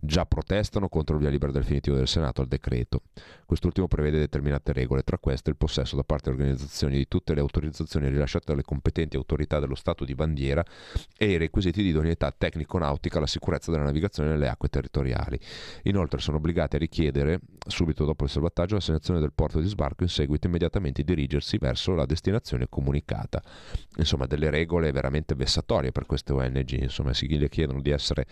già 0.00 0.24
protestano 0.26 0.88
contro 0.88 1.14
il 1.16 1.20
via 1.20 1.30
libera 1.30 1.52
definitivo 1.52 1.96
del 1.96 2.08
Senato 2.08 2.40
al 2.40 2.48
decreto. 2.48 3.02
Quest'ultimo 3.46 3.88
prevede 3.88 4.18
determinate 4.18 4.72
regole, 4.72 5.02
tra 5.02 5.18
queste 5.18 5.50
il 5.50 5.56
possesso 5.56 5.96
da 5.96 6.02
parte 6.02 6.30
delle 6.30 6.42
organizzazioni 6.42 6.96
di 6.96 7.08
tutte 7.08 7.34
le 7.34 7.40
autorizzazioni 7.40 8.08
rilasciate 8.08 8.44
dalle 8.48 8.62
competenti 8.62 9.16
autorità 9.16 9.58
dello 9.58 9.74
Stato 9.74 10.04
di 10.04 10.14
bandiera 10.14 10.64
e 11.16 11.30
i 11.30 11.36
requisiti 11.36 11.82
di 11.82 11.88
idoneità 11.88 12.32
tecnico-nautica 12.36 13.18
alla 13.18 13.26
sicurezza 13.26 13.70
della 13.70 13.84
navigazione 13.84 14.30
nelle 14.30 14.48
acque 14.48 14.68
territoriali. 14.68 15.38
Inoltre 15.84 16.20
sono 16.20 16.36
obbligati 16.36 16.76
a 16.76 16.78
richiedere, 16.78 17.40
subito 17.66 18.04
dopo 18.04 18.24
il 18.24 18.30
salvataggio, 18.30 18.47
salvataggio 18.48 18.74
l'assegnazione 18.74 19.20
del 19.20 19.32
porto 19.32 19.60
di 19.60 19.68
sbarco 19.68 20.02
in 20.02 20.08
seguito 20.08 20.46
immediatamente 20.46 21.02
dirigersi 21.02 21.58
verso 21.58 21.94
la 21.94 22.06
destinazione 22.06 22.66
comunicata. 22.68 23.42
Insomma, 23.96 24.26
delle 24.26 24.50
regole 24.50 24.90
veramente 24.90 25.34
vessatorie 25.34 25.92
per 25.92 26.06
queste 26.06 26.32
ONG, 26.32 26.70
insomma, 26.72 27.12
si 27.12 27.26
le 27.38 27.48
chiedono 27.48 27.80
di 27.80 27.90
essere 27.90 28.26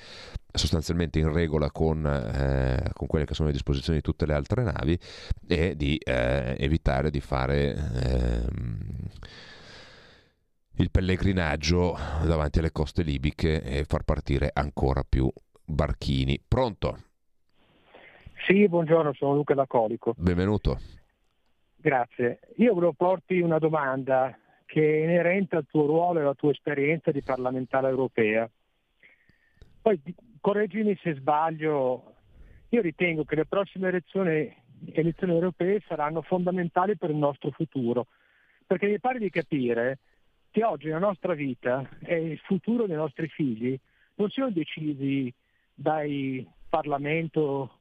sostanzialmente 0.52 1.18
in 1.18 1.32
regola 1.32 1.70
con, 1.70 2.04
eh, 2.06 2.90
con, 2.94 3.06
quelle 3.06 3.26
che 3.26 3.34
sono 3.34 3.48
le 3.48 3.54
disposizioni 3.54 3.98
di 3.98 4.04
tutte 4.04 4.26
le 4.26 4.32
altre 4.32 4.62
navi 4.62 4.98
e 5.46 5.76
di 5.76 5.96
eh, 5.98 6.56
evitare 6.58 7.10
di 7.10 7.20
fare 7.20 7.74
ehm, 7.74 8.78
il 10.78 10.90
pellegrinaggio 10.90 11.96
davanti 12.24 12.58
alle 12.58 12.72
coste 12.72 13.02
libiche 13.02 13.62
e 13.62 13.84
far 13.84 14.02
partire 14.02 14.50
ancora 14.52 15.04
più 15.06 15.30
barchini. 15.64 16.40
Pronto? 16.46 17.05
Sì, 18.46 18.68
buongiorno, 18.68 19.12
sono 19.12 19.34
Luca 19.34 19.54
da 19.54 19.66
Colico. 19.66 20.14
Benvenuto. 20.16 20.78
Grazie. 21.74 22.38
Io 22.58 22.74
volevo 22.74 22.92
porti 22.92 23.40
una 23.40 23.58
domanda 23.58 24.38
che 24.66 24.80
è 24.80 25.02
inerente 25.02 25.56
al 25.56 25.66
tuo 25.68 25.86
ruolo 25.86 26.20
e 26.20 26.22
alla 26.22 26.34
tua 26.34 26.52
esperienza 26.52 27.10
di 27.10 27.22
parlamentare 27.22 27.88
europea. 27.88 28.48
Poi 29.82 30.00
correggimi 30.40 30.96
se 31.02 31.14
sbaglio, 31.14 32.14
io 32.68 32.80
ritengo 32.82 33.24
che 33.24 33.34
le 33.34 33.46
prossime 33.46 33.88
elezioni, 33.88 34.54
elezioni 34.92 35.32
europee 35.32 35.82
saranno 35.84 36.22
fondamentali 36.22 36.96
per 36.96 37.10
il 37.10 37.16
nostro 37.16 37.50
futuro, 37.50 38.06
perché 38.64 38.86
mi 38.86 39.00
pare 39.00 39.18
di 39.18 39.28
capire 39.28 39.98
che 40.52 40.62
oggi 40.62 40.86
la 40.86 41.00
nostra 41.00 41.34
vita 41.34 41.84
e 42.00 42.14
il 42.14 42.38
futuro 42.38 42.86
dei 42.86 42.96
nostri 42.96 43.26
figli 43.26 43.76
non 44.14 44.30
siano 44.30 44.52
decisi 44.52 45.34
dai 45.74 46.48
Parlamento 46.68 47.75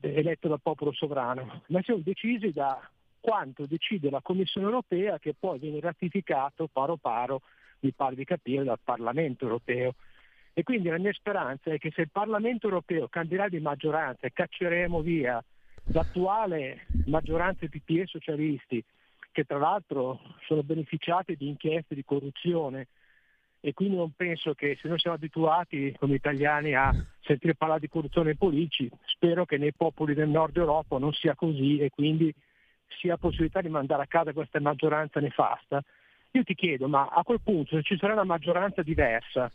eletto 0.00 0.48
dal 0.48 0.60
popolo 0.60 0.92
sovrano, 0.92 1.62
ma 1.68 1.82
sono 1.82 1.98
decisi 1.98 2.52
da 2.52 2.80
quanto 3.20 3.66
decide 3.66 4.10
la 4.10 4.22
Commissione 4.22 4.66
europea 4.66 5.18
che 5.18 5.34
poi 5.38 5.58
viene 5.58 5.80
ratificato 5.80 6.68
paro 6.72 6.96
paro, 6.96 7.42
mi 7.80 7.92
pare 7.92 8.14
di 8.14 8.24
capire, 8.24 8.64
dal 8.64 8.78
Parlamento 8.82 9.44
europeo. 9.44 9.94
E 10.52 10.62
quindi 10.62 10.88
la 10.88 10.98
mia 10.98 11.12
speranza 11.12 11.72
è 11.72 11.78
che 11.78 11.92
se 11.94 12.02
il 12.02 12.10
Parlamento 12.10 12.66
europeo 12.66 13.08
cambierà 13.08 13.48
di 13.48 13.60
maggioranza 13.60 14.26
e 14.26 14.32
cacceremo 14.32 15.00
via 15.02 15.42
l'attuale 15.92 16.86
maggioranza 17.06 17.66
PPE 17.66 18.06
socialisti, 18.06 18.82
che 19.30 19.44
tra 19.44 19.58
l'altro 19.58 20.20
sono 20.46 20.62
beneficiati 20.62 21.36
di 21.36 21.48
inchieste 21.48 21.94
di 21.94 22.04
corruzione 22.04 22.88
e 23.60 23.74
quindi 23.74 23.96
non 23.96 24.12
penso 24.14 24.54
che 24.54 24.76
se 24.80 24.88
noi 24.88 24.98
siamo 24.98 25.16
abituati 25.16 25.94
come 25.98 26.14
italiani 26.14 26.74
a 26.74 26.92
sentire 27.20 27.54
parlare 27.54 27.80
di 27.80 27.88
corruzione 27.88 28.28
nei 28.28 28.36
politici, 28.36 28.88
spero 29.06 29.44
che 29.44 29.58
nei 29.58 29.72
popoli 29.72 30.14
del 30.14 30.28
nord 30.28 30.56
Europa 30.56 30.98
non 30.98 31.12
sia 31.12 31.34
così 31.34 31.78
e 31.78 31.90
quindi 31.90 32.32
sia 33.00 33.16
possibilità 33.16 33.60
di 33.60 33.68
mandare 33.68 34.02
a 34.02 34.06
casa 34.06 34.32
questa 34.32 34.60
maggioranza 34.60 35.20
nefasta. 35.20 35.82
Io 36.32 36.44
ti 36.44 36.54
chiedo, 36.54 36.88
ma 36.88 37.08
a 37.08 37.22
quel 37.22 37.40
punto 37.42 37.76
se 37.76 37.82
ci 37.82 37.96
sarà 37.98 38.12
una 38.12 38.24
maggioranza 38.24 38.82
diversa, 38.82 39.50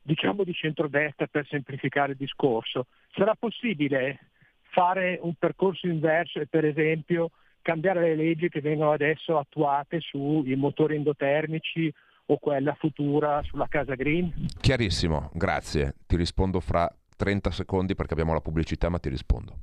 diciamo 0.00 0.44
di 0.44 0.52
centrodestra 0.52 1.26
per 1.26 1.46
semplificare 1.46 2.12
il 2.12 2.18
discorso, 2.18 2.86
sarà 3.14 3.34
possibile 3.34 4.30
fare 4.62 5.18
un 5.22 5.34
percorso 5.34 5.86
inverso 5.86 6.40
e 6.40 6.46
per 6.46 6.64
esempio 6.64 7.30
cambiare 7.62 8.00
le 8.00 8.14
leggi 8.14 8.48
che 8.48 8.60
vengono 8.60 8.92
adesso 8.92 9.38
attuate 9.38 10.00
sui 10.00 10.54
motori 10.54 10.96
endotermici 10.96 11.92
o 12.26 12.38
quella 12.38 12.74
futura 12.78 13.42
sulla 13.44 13.66
casa 13.68 13.94
green? 13.94 14.32
Chiarissimo, 14.60 15.30
grazie. 15.34 15.94
Ti 16.06 16.16
rispondo 16.16 16.60
fra 16.60 16.90
30 17.16 17.50
secondi 17.50 17.94
perché 17.94 18.12
abbiamo 18.12 18.32
la 18.32 18.40
pubblicità, 18.40 18.88
ma 18.88 18.98
ti 18.98 19.08
rispondo. 19.08 19.56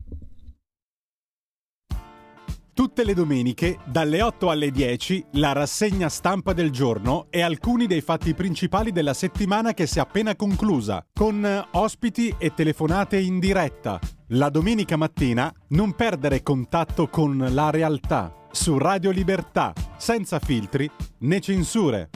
Tutte 2.74 3.04
le 3.04 3.14
domeniche, 3.14 3.80
dalle 3.86 4.22
8 4.22 4.50
alle 4.50 4.72
10, 4.72 5.26
la 5.34 5.52
rassegna 5.52 6.08
stampa 6.08 6.54
del 6.54 6.72
giorno 6.72 7.28
e 7.30 7.42
alcuni 7.42 7.86
dei 7.86 8.00
fatti 8.00 8.34
principali 8.34 8.92
della 8.92 9.14
settimana 9.14 9.74
che 9.74 9.86
si 9.86 9.98
è 10.00 10.02
appena 10.02 10.36
conclusa, 10.36 11.06
con 11.14 11.68
ospiti 11.72 12.34
e 12.40 12.54
telefonate 12.54 13.20
in 13.20 13.40
diretta. 13.40 14.00
La 14.30 14.50
domenica 14.50 14.96
mattina 14.96 15.54
non 15.70 15.94
perdere 15.94 16.42
contatto 16.42 17.10
con 17.10 17.46
la 17.50 17.70
realtà 17.70 18.34
su 18.52 18.78
Radio 18.78 19.12
Libertà, 19.12 19.74
senza 19.98 20.40
filtri 20.40 20.90
né 21.20 21.40
censure. 21.42 22.10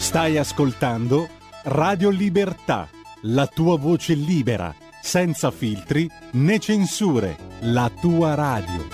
Stai 0.00 0.38
ascoltando 0.38 1.28
Radio 1.64 2.08
Libertà, 2.08 2.88
la 3.24 3.46
tua 3.46 3.76
voce 3.76 4.14
libera, 4.14 4.74
senza 5.00 5.50
filtri 5.50 6.08
né 6.32 6.58
censure, 6.58 7.36
la 7.60 7.92
tua 8.00 8.34
radio. 8.34 8.88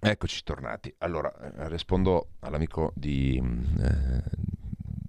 Eccoci 0.00 0.42
tornati. 0.42 0.92
Allora, 0.98 1.30
eh, 1.38 1.68
rispondo 1.68 2.30
all'amico 2.40 2.92
di, 2.96 3.36
eh, 3.36 4.22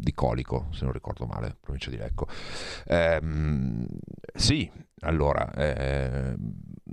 di 0.01 0.13
Colico, 0.13 0.67
se 0.71 0.83
non 0.83 0.93
ricordo 0.93 1.25
male, 1.25 1.55
provincia 1.59 1.91
di 1.91 1.97
Lecco. 1.97 2.27
Eh, 2.85 3.21
sì, 4.33 4.69
allora, 5.01 5.51
eh, 5.53 6.35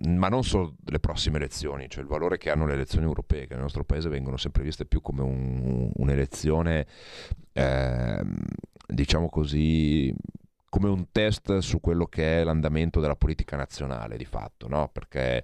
ma 0.07 0.29
non 0.29 0.45
solo 0.45 0.75
le 0.85 1.01
prossime 1.01 1.39
elezioni, 1.39 1.89
cioè 1.89 2.03
il 2.03 2.09
valore 2.09 2.37
che 2.37 2.51
hanno 2.51 2.67
le 2.67 2.75
elezioni 2.75 3.07
europee, 3.07 3.47
che 3.47 3.55
nel 3.55 3.63
nostro 3.63 3.85
paese 3.85 4.11
vengono 4.11 4.37
sempre 4.37 4.63
viste 4.63 4.85
più 4.85 5.01
come 5.01 5.23
un, 5.23 5.91
un'elezione, 5.95 6.87
eh, 7.55 8.23
diciamo 8.87 9.31
così, 9.31 10.15
come 10.69 10.89
un 10.89 11.11
test 11.11 11.59
su 11.59 11.81
quello 11.81 12.05
che 12.07 12.41
è 12.41 12.45
l'andamento 12.45 13.01
della 13.01 13.17
politica 13.17 13.57
nazionale 13.57 14.19
di 14.19 14.27
fatto, 14.27 14.69
no? 14.69 14.91
perché 14.93 15.43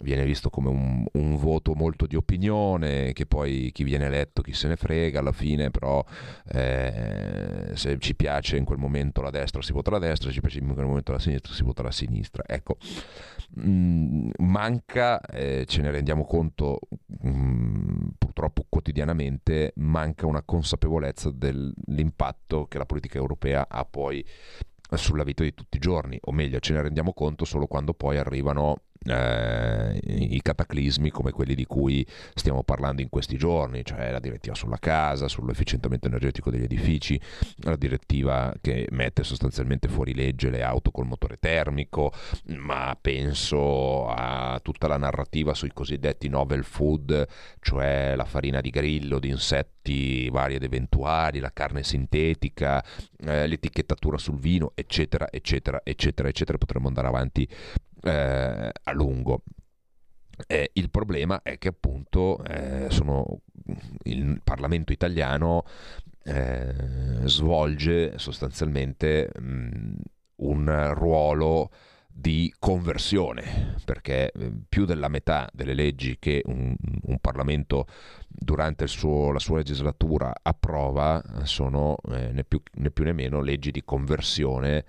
viene 0.00 0.24
visto 0.24 0.50
come 0.50 0.68
un, 0.68 1.04
un, 1.12 1.36
voto 1.36 1.74
molto 1.74 2.06
di 2.06 2.16
opinione, 2.16 3.12
che 3.12 3.26
poi 3.26 3.70
chi 3.72 3.84
viene 3.84 4.06
eletto 4.06 4.42
chi 4.42 4.52
se 4.52 4.68
ne 4.68 4.76
frega, 4.76 5.20
alla 5.20 5.32
fine 5.32 5.70
però 5.70 6.04
eh, 6.52 7.70
se 7.74 7.98
ci 7.98 8.14
piace 8.14 8.56
in 8.56 8.64
quel 8.64 8.78
momento 8.78 9.22
la 9.22 9.30
destra 9.30 9.62
si 9.62 9.72
vota 9.72 9.90
la 9.90 9.98
destra, 9.98 10.28
se 10.28 10.34
ci 10.34 10.40
piace 10.40 10.58
in 10.58 10.72
quel 10.72 10.86
momento 10.86 11.12
la 11.12 11.18
sinistra 11.18 11.52
si 11.52 11.62
vota 11.62 11.82
la 11.82 11.90
sinistra. 11.90 12.42
Ecco, 12.46 12.76
mh, 13.56 13.70
mm, 13.70 14.30
manca, 14.38 15.20
eh, 15.20 15.64
ce 15.66 15.82
ne 15.82 15.90
rendiamo 15.90 16.24
conto 16.24 16.78
mh, 17.06 17.28
mm, 17.28 18.08
purtroppo 18.18 18.66
quotidianamente, 18.68 19.72
manca 19.76 20.26
una 20.26 20.42
consapevolezza 20.42 21.30
dell'impatto 21.30 22.66
che 22.66 22.78
la 22.78 22.86
politica 22.86 23.18
europea 23.18 23.66
ha 23.68 23.84
poi 23.84 24.24
sulla 24.96 25.22
vita 25.22 25.42
di 25.42 25.52
tutti 25.52 25.76
i 25.76 25.80
giorni, 25.80 26.18
o 26.22 26.32
meglio, 26.32 26.60
ce 26.60 26.72
ne 26.72 26.80
rendiamo 26.80 27.12
conto 27.12 27.44
solo 27.44 27.66
quando 27.66 27.92
poi 27.92 28.16
arrivano 28.16 28.84
eh, 29.04 30.00
i 30.04 30.40
cataclismi 30.42 31.10
come 31.10 31.30
quelli 31.30 31.54
di 31.54 31.64
cui 31.64 32.06
stiamo 32.34 32.62
parlando 32.62 33.02
in 33.02 33.08
questi 33.08 33.36
giorni, 33.36 33.84
cioè 33.84 34.10
la 34.10 34.20
direttiva 34.20 34.54
sulla 34.54 34.78
casa, 34.78 35.28
sull'efficientamento 35.28 36.06
energetico 36.06 36.50
degli 36.50 36.64
edifici, 36.64 37.20
la 37.58 37.76
direttiva 37.76 38.52
che 38.60 38.86
mette 38.90 39.24
sostanzialmente 39.24 39.88
fuori 39.88 40.14
legge 40.14 40.50
le 40.50 40.62
auto 40.62 40.90
col 40.90 41.06
motore 41.06 41.38
termico, 41.38 42.12
ma 42.56 42.96
penso 43.00 44.08
a 44.08 44.58
tutta 44.62 44.88
la 44.88 44.96
narrativa 44.96 45.54
sui 45.54 45.72
cosiddetti 45.72 46.28
novel 46.28 46.64
food, 46.64 47.26
cioè 47.60 48.14
la 48.16 48.24
farina 48.24 48.60
di 48.60 48.70
grillo, 48.70 49.18
di 49.18 49.28
insetti 49.28 50.28
vari 50.30 50.54
ed 50.54 50.62
eventuali, 50.62 51.38
la 51.38 51.52
carne 51.52 51.82
sintetica, 51.82 52.84
eh, 53.18 53.46
l'etichettatura 53.46 54.18
sul 54.18 54.38
vino, 54.38 54.72
eccetera, 54.74 55.28
eccetera, 55.30 55.80
eccetera, 55.84 56.28
eccetera. 56.28 56.58
Potremmo 56.58 56.88
andare 56.88 57.08
avanti 57.08 57.48
eh, 58.02 58.72
a 58.88 58.92
lungo. 58.92 59.42
Eh, 60.46 60.70
il 60.74 60.90
problema 60.90 61.42
è 61.42 61.58
che 61.58 61.68
appunto 61.68 62.42
eh, 62.44 62.86
sono, 62.90 63.40
il 64.04 64.40
Parlamento 64.44 64.92
italiano 64.92 65.64
eh, 66.22 66.74
svolge 67.24 68.18
sostanzialmente 68.18 69.30
mh, 69.36 69.94
un 70.36 70.94
ruolo 70.94 71.70
di 72.06 72.52
conversione, 72.58 73.76
perché 73.84 74.30
eh, 74.32 74.52
più 74.68 74.84
della 74.84 75.08
metà 75.08 75.48
delle 75.52 75.74
leggi 75.74 76.18
che 76.18 76.42
un, 76.46 76.74
un 77.02 77.18
Parlamento 77.20 77.86
durante 78.26 78.86
suo, 78.88 79.30
la 79.30 79.38
sua 79.38 79.58
legislatura 79.58 80.32
approva 80.42 81.22
sono 81.44 81.96
eh, 82.10 82.32
né, 82.32 82.44
più, 82.44 82.60
né 82.74 82.90
più 82.90 83.04
né 83.04 83.12
meno 83.12 83.40
leggi 83.40 83.70
di 83.70 83.84
conversione 83.84 84.84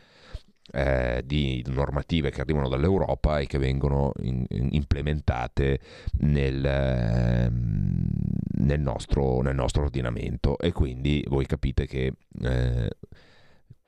eh, 0.71 1.21
di 1.25 1.63
normative 1.67 2.31
che 2.31 2.41
arrivano 2.41 2.67
dall'Europa 2.67 3.39
e 3.39 3.47
che 3.47 3.57
vengono 3.57 4.11
in, 4.21 4.45
in 4.49 4.69
implementate 4.71 5.79
nel, 6.19 6.65
eh, 6.65 7.49
nel, 7.49 8.79
nostro, 8.79 9.41
nel, 9.41 9.55
nostro, 9.55 9.83
ordinamento. 9.83 10.57
E 10.57 10.71
quindi 10.71 11.23
voi 11.27 11.45
capite 11.45 11.85
che 11.85 12.13
eh, 12.41 12.89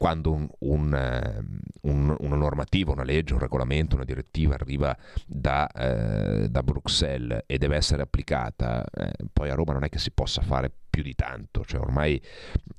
quando 0.02 0.50
un, 0.62 0.96
ehm, 0.96 1.60
un, 1.82 2.16
una 2.22 2.36
normativa, 2.36 2.92
una 2.92 3.04
legge, 3.04 3.34
un 3.34 3.40
regolamento, 3.40 3.94
una 3.94 4.04
direttiva 4.04 4.56
arriva 4.56 4.98
da, 5.28 5.68
eh, 5.68 6.50
da 6.50 6.64
Bruxelles 6.64 7.44
e 7.46 7.60
deve 7.60 7.76
essere 7.76 8.02
applicata, 8.02 8.84
eh, 8.84 9.12
poi 9.32 9.52
a 9.52 9.54
Roma 9.54 9.74
non 9.74 9.84
è 9.84 9.90
che 9.90 10.00
si 10.00 10.10
possa 10.10 10.42
fare 10.42 10.72
più 10.90 11.04
di 11.04 11.14
tanto, 11.14 11.64
cioè 11.66 11.80
ormai 11.80 12.20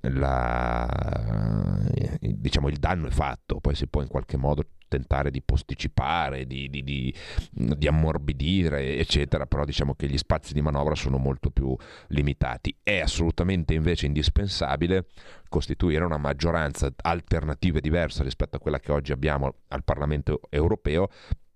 la, 0.00 1.78
diciamo, 2.18 2.68
il 2.68 2.78
danno 2.78 3.06
è 3.06 3.10
fatto, 3.10 3.60
poi 3.60 3.76
si 3.76 3.86
può 3.86 4.02
in 4.02 4.08
qualche 4.08 4.36
modo 4.36 4.66
tentare 4.92 5.30
di 5.30 5.40
posticipare, 5.40 6.46
di, 6.46 6.68
di, 6.68 6.84
di, 6.84 7.14
di, 7.50 7.88
ammorbidire, 7.88 8.98
eccetera, 8.98 9.46
però 9.46 9.64
diciamo 9.64 9.94
che 9.94 10.06
gli 10.06 10.18
spazi 10.18 10.52
di 10.52 10.60
manovra 10.60 10.94
sono 10.94 11.16
molto 11.16 11.50
più 11.50 11.74
limitati. 12.08 12.76
È 12.82 13.00
assolutamente 13.00 13.72
invece 13.72 14.04
indispensabile 14.04 15.06
costituire 15.48 16.04
una 16.04 16.18
maggioranza 16.18 16.92
alternativa 17.02 17.78
e 17.78 17.80
diversa 17.80 18.22
rispetto 18.22 18.56
a 18.56 18.60
quella 18.60 18.80
che 18.80 18.92
oggi 18.92 19.12
abbiamo 19.12 19.54
al 19.68 19.82
Parlamento 19.82 20.40
europeo, 20.50 21.08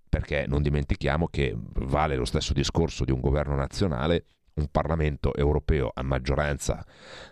perché 0.08 0.46
non 0.48 0.62
dimentichiamo 0.62 1.28
che 1.28 1.54
vale 1.56 2.16
lo 2.16 2.24
stesso 2.24 2.54
discorso 2.54 3.04
di 3.04 3.12
un 3.12 3.20
governo 3.20 3.54
nazionale 3.54 4.24
un 4.54 4.68
Parlamento 4.70 5.34
europeo 5.34 5.90
a 5.92 6.02
maggioranza 6.02 6.82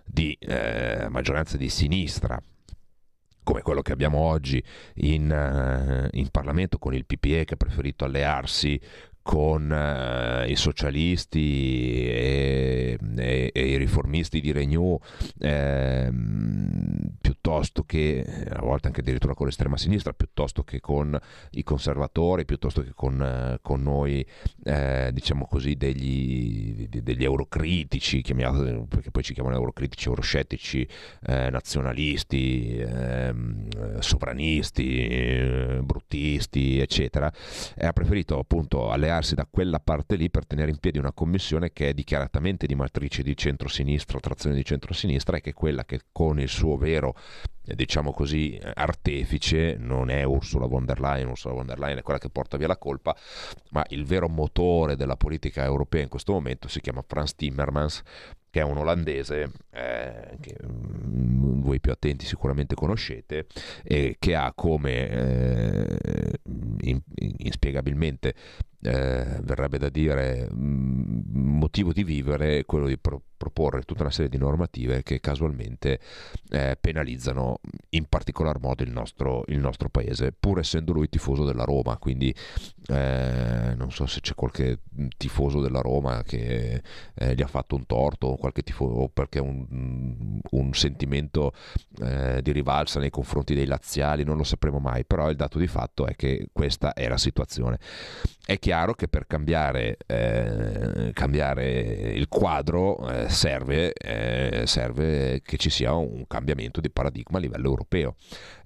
di, 0.05 0.37
eh, 0.39 1.07
maggioranza 1.09 1.57
di 1.57 1.71
sinistra 1.71 2.39
come 3.45 3.63
quello 3.63 3.83
che 3.83 3.93
abbiamo 3.93 4.19
oggi 4.19 4.63
in, 4.95 5.31
uh, 5.31 6.09
in, 6.17 6.29
Parlamento 6.31 6.79
con 6.79 6.95
il 6.95 7.05
PPE 7.05 7.45
che 7.45 7.55
ha 7.55 7.59
preferito 7.59 8.05
allearsi 8.05 8.81
con 9.25 9.71
uh, 9.71 10.47
i 10.47 10.55
socialisti 10.55 12.05
e, 12.07 12.99
e, 13.17 13.51
e, 13.55 13.69
i 13.69 13.79
riformisti 13.79 14.39
di 14.39 14.53
Renew 14.53 15.01
eh, 15.39 16.13
piuttosto 17.19 17.85
che 17.85 18.23
a 18.51 18.61
volte 18.61 18.89
anche 18.89 19.01
addirittura 19.01 19.33
con 19.33 19.47
l'estrema 19.47 19.79
sinistra 19.79 20.13
piuttosto 20.13 20.63
che 20.63 20.81
con 20.81 21.19
i 21.53 21.63
conservatori 21.63 22.45
piuttosto 22.45 22.83
che 22.83 22.93
con, 22.95 23.19
uh, 23.19 23.57
con 23.63 23.83
noi 23.83 24.25
eh, 24.63 25.09
diciamo 25.11 25.47
così 25.47 25.75
degli, 25.75 26.87
degli 26.87 27.25
eurocritici 27.25 28.21
perché 28.23 29.11
poi 29.11 29.23
ci 29.23 29.33
chiamano 29.33 29.57
eurocritici 29.57 30.09
euroscettici 30.09 30.87
eh, 31.27 31.49
nazionalisti 31.49 32.77
ehm, 32.77 34.01
sovranisti 34.01 35.81
bruttisti 35.83 36.79
eccetera 36.79 37.33
ha 37.79 37.93
preferito 37.95 38.39
appunto 38.39 38.91
allearsi 38.91 39.13
allearsi 39.15 39.35
da 39.35 39.47
quella 39.49 39.79
parte 39.79 40.17
lì 40.17 40.29
per 40.29 40.47
tenere 40.47 40.71
in 40.71 40.79
piedi 40.79 40.99
una 40.99 41.13
commissione 41.13 41.73
che 41.73 41.91
è 41.91 41.95
dichiaratamente 41.95 42.67
di 42.67 42.75
matrice 42.75 43.23
di 43.23 43.37
centro-sinistra, 43.37 44.19
trazione 44.19 44.57
di 44.57 44.65
centro-sinistra 44.65 45.37
e 45.37 45.41
che 45.41 45.51
è 45.51 45.55
quella 45.55 45.85
che 45.85 46.01
con 46.11 46.41
il 46.41 46.49
suo 46.49 46.77
vero 46.77 47.15
diciamo 47.65 48.13
così, 48.13 48.61
artefice 48.75 49.77
non 49.79 50.11
è 50.11 50.23
Ursula 50.23 50.67
von 50.67 50.85
der 50.85 51.01
Leyen, 51.01 51.29
Ursula 51.29 51.55
von 51.55 51.67
der 51.67 51.79
Leyen 51.79 51.99
è 51.99 52.03
quella 52.03 52.19
che 52.19 52.29
porta 52.29 52.59
via 52.59 52.67
la 52.67 52.77
colpa, 52.77 53.17
ma 53.71 53.83
il 53.89 54.05
vero 54.05 54.29
motore 54.29 54.97
della 54.97 55.17
politica 55.17 55.65
europea 55.65 56.03
in 56.03 56.09
questo 56.09 56.33
momento 56.33 56.69
si 56.69 56.81
chiama 56.81 57.03
Franz 57.07 57.35
Timmermans, 57.35 58.03
che 58.51 58.61
è 58.61 58.63
un 58.63 58.77
olandese 58.77 59.51
eh, 59.71 60.37
che 60.41 60.57
mm, 60.63 61.63
voi 61.63 61.81
più 61.81 61.91
attenti 61.91 62.27
sicuramente 62.27 62.75
conoscete, 62.75 63.47
e 63.83 64.17
che 64.19 64.35
ha 64.35 64.53
come 64.55 65.09
eh, 65.09 65.99
in, 66.83 67.01
inspiegabilmente 67.39 68.35
eh, 68.85 69.41
verrebbe 69.43 69.79
da 69.79 69.89
dire 69.89 70.47
mm, 70.53 71.55
motivo 71.57 71.93
di 71.93 72.05
vivere 72.05 72.65
quello 72.67 72.87
di 72.87 72.99
pro- 72.99 73.23
proporre 73.37 73.83
tutta 73.83 74.03
una 74.03 74.11
serie 74.11 74.31
di 74.31 74.37
normative 74.37 75.03
che 75.03 75.21
casualmente 75.21 76.01
eh, 76.51 76.77
penalizzano 76.81 77.61
in 77.91 78.07
particolar 78.07 78.61
modo 78.61 78.83
il 78.83 78.91
nostro, 78.91 79.45
il 79.49 79.59
nostro, 79.59 79.89
paese, 79.89 80.33
pur 80.33 80.59
essendo 80.59 80.93
lui 80.93 81.09
tifoso 81.09 81.45
della 81.45 81.65
Roma, 81.65 81.97
quindi 81.99 82.35
eh, 82.89 83.75
non 83.77 83.91
so 83.91 84.07
se 84.07 84.21
c'è 84.21 84.35
qualche 84.35 84.81
tifoso 85.17 85.61
della 85.61 85.81
Roma 85.81 86.23
che 86.23 86.83
eh, 87.15 87.35
gli 87.35 87.43
ha 87.43 87.47
fatto 87.47 87.75
un 87.75 87.87
torto 87.87 88.29
o, 88.29 88.37
qualche 88.37 88.63
tifo- 88.63 88.85
o 88.85 89.09
perché 89.09 89.41
un, 89.41 90.41
un 90.51 90.73
sentimento 90.75 91.53
eh, 92.03 92.41
di 92.43 92.53
rivalsa 92.53 92.99
nei 93.01 93.11
confronti 93.11 93.55
dei 93.55 93.67
laziali, 93.67 94.25
non 94.25 94.37
lo 94.37 94.45
sapremo 94.45 94.79
mai, 94.79 95.05
però 95.05 95.29
il 95.31 95.37
dato 95.37 95.59
di 95.59 95.67
fatto 95.67 96.07
è 96.07 96.15
che 96.17 96.49
questa 96.53 96.93
è 96.93 97.09
la 97.09 97.19
situazione. 97.19 97.79
È 98.47 98.59
chiaro 98.59 98.74
che 98.95 99.09
per 99.09 99.27
cambiare, 99.27 99.97
eh, 100.07 101.11
cambiare 101.13 102.13
il 102.15 102.29
quadro 102.29 103.09
eh, 103.09 103.29
serve, 103.29 103.93
eh, 103.93 104.67
serve, 104.67 105.41
che 105.43 105.57
ci 105.57 105.71
sia 105.71 105.93
un 105.93 106.27
cambiamento 106.27 106.81
di 106.81 106.91
paradigma 106.91 107.39
a 107.39 107.41
livello 107.41 107.69
europeo. 107.69 108.17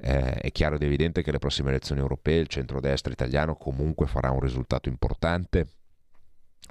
Eh, 0.00 0.34
è 0.34 0.52
chiaro 0.52 0.76
ed 0.76 0.82
evidente 0.82 1.22
che 1.22 1.30
le 1.30 1.38
prossime 1.38 1.70
elezioni 1.70 2.00
europee 2.00 2.38
il 2.38 2.48
centrodestra 2.48 3.12
italiano 3.12 3.56
comunque 3.56 4.06
farà 4.06 4.30
un 4.30 4.40
risultato 4.40 4.88
importante 4.88 5.66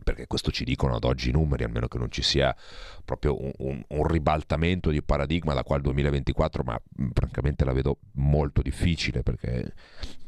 perché 0.03 0.27
questo 0.27 0.51
ci 0.51 0.63
dicono 0.63 0.95
ad 0.95 1.03
oggi 1.03 1.29
i 1.29 1.33
numeri, 1.33 1.63
almeno 1.63 1.87
che 1.87 1.97
non 1.97 2.11
ci 2.11 2.21
sia 2.21 2.55
proprio 3.03 3.41
un, 3.41 3.51
un, 3.57 3.83
un, 3.87 4.07
ribaltamento 4.07 4.89
di 4.89 5.01
paradigma 5.01 5.53
da 5.53 5.63
qua 5.63 5.75
al 5.75 5.81
2024, 5.81 6.63
ma 6.63 6.79
francamente 7.13 7.65
la 7.65 7.73
vedo 7.73 7.99
molto 8.13 8.61
difficile 8.61 9.23
perché 9.23 9.73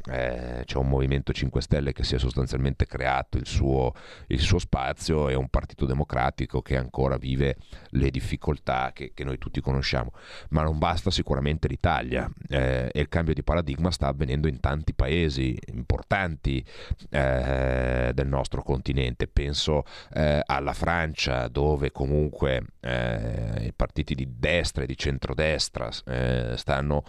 eh, 0.10 0.64
c'è 0.66 0.78
un 0.78 0.88
Movimento 0.88 1.32
5 1.32 1.62
Stelle 1.62 1.94
che 1.94 2.04
si 2.04 2.16
è 2.16 2.20
sostanzialmente 2.20 2.86
creato 2.86 3.38
il 3.38 3.46
suo, 3.46 3.94
il 4.28 4.40
suo, 4.40 4.60
spazio 4.60 5.30
e 5.30 5.36
un 5.36 5.50
Partito 5.50 5.86
Democratico 5.86 6.62
che 6.62 6.78
ancora 6.78 7.18
vive 7.18 7.58
le 7.92 8.10
difficoltà 8.10 8.92
che, 8.94 9.12
che 9.14 9.24
noi 9.24 9.38
tutti 9.38 9.62
conosciamo. 9.62 10.12
Ma 10.50 10.64
non 10.64 10.78
basta 10.78 11.12
sicuramente 11.12 11.68
l'Italia 11.68 12.30
eh, 12.48 12.90
e 12.92 13.00
il 13.00 13.10
cambio 13.10 13.34
di 13.34 13.44
paradigma 13.44 13.92
sta 13.92 14.08
avvenendo 14.08 14.48
in 14.48 14.60
tanti 14.60 14.94
paesi 14.94 15.58
importanti 15.74 16.64
eh, 17.10 18.12
del 18.14 18.28
nostro 18.28 18.64
continente. 18.64 19.28
Penso 19.28 19.84
eh, 20.14 20.42
alla 20.46 20.74
Francia 20.74 21.48
dove 21.48 21.92
comunque 21.92 22.64
eh, 22.80 23.66
i 23.66 23.74
partiti 23.74 24.16
di 24.16 24.28
destra 24.38 24.84
e 24.84 24.86
di 24.88 24.98
centrodestra 24.98 25.90
eh, 26.06 26.54
stanno 26.56 27.04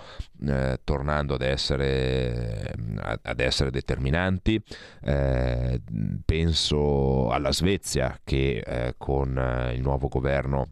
tornando 0.85 1.35
ad 1.35 1.43
essere 1.43 2.73
ad 2.99 3.41
essere 3.41 3.71
determinanti. 3.71 4.63
Eh, 5.03 5.81
penso 6.25 7.31
alla 7.31 7.53
Svezia 7.53 8.19
che 8.25 8.59
eh, 8.59 8.95
con 8.97 9.37
eh, 9.37 9.75
il 9.75 9.81
nuovo 9.81 10.09
governo 10.09 10.69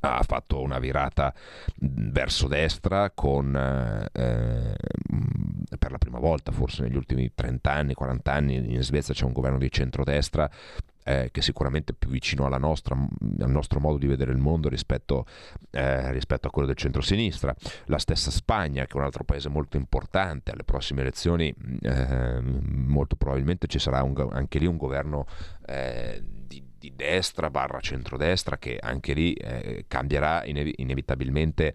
ha 0.00 0.22
fatto 0.22 0.60
una 0.60 0.78
virata 0.78 1.34
verso 1.78 2.46
destra 2.46 3.10
con 3.10 3.56
eh, 3.56 4.76
per 5.78 5.90
la 5.90 5.98
prima 5.98 6.18
volta 6.18 6.52
forse 6.52 6.82
negli 6.82 6.96
ultimi 6.96 7.32
30 7.34 7.72
anni, 7.72 7.94
40 7.94 8.32
anni 8.32 8.74
in 8.74 8.82
Svezia 8.82 9.14
c'è 9.14 9.24
un 9.24 9.32
governo 9.32 9.58
di 9.58 9.70
centrodestra 9.70 10.48
eh, 11.06 11.28
che 11.30 11.38
è 11.38 11.42
sicuramente 11.42 11.94
più 11.94 12.10
vicino 12.10 12.46
nostra, 12.58 12.96
al 12.96 13.50
nostro 13.50 13.78
modo 13.78 13.96
di 13.96 14.08
vedere 14.08 14.32
il 14.32 14.38
mondo 14.38 14.68
rispetto, 14.68 15.24
eh, 15.70 16.10
rispetto 16.10 16.48
a 16.48 16.50
quello 16.50 16.66
del 16.66 16.76
centro-sinistra. 16.76 17.54
La 17.84 17.98
stessa 17.98 18.32
Spagna, 18.32 18.86
che 18.86 18.94
è 18.94 18.96
un 18.96 19.04
altro 19.04 19.22
paese 19.22 19.48
molto 19.48 19.76
importante, 19.76 20.50
alle 20.50 20.64
prossime 20.64 21.02
elezioni 21.02 21.54
eh, 21.82 22.40
molto 22.40 23.14
probabilmente 23.14 23.68
ci 23.68 23.78
sarà 23.78 24.02
un, 24.02 24.14
anche 24.32 24.58
lì 24.58 24.66
un 24.66 24.76
governo 24.76 25.26
eh, 25.66 26.20
di, 26.24 26.62
di, 26.76 26.92
destra 26.96 27.50
barra 27.50 27.80
centrodestra 27.80 28.58
che 28.58 28.76
anche 28.80 29.12
lì 29.12 29.32
eh, 29.34 29.84
cambierà 29.86 30.44
inev- 30.44 30.74
inevitabilmente 30.78 31.74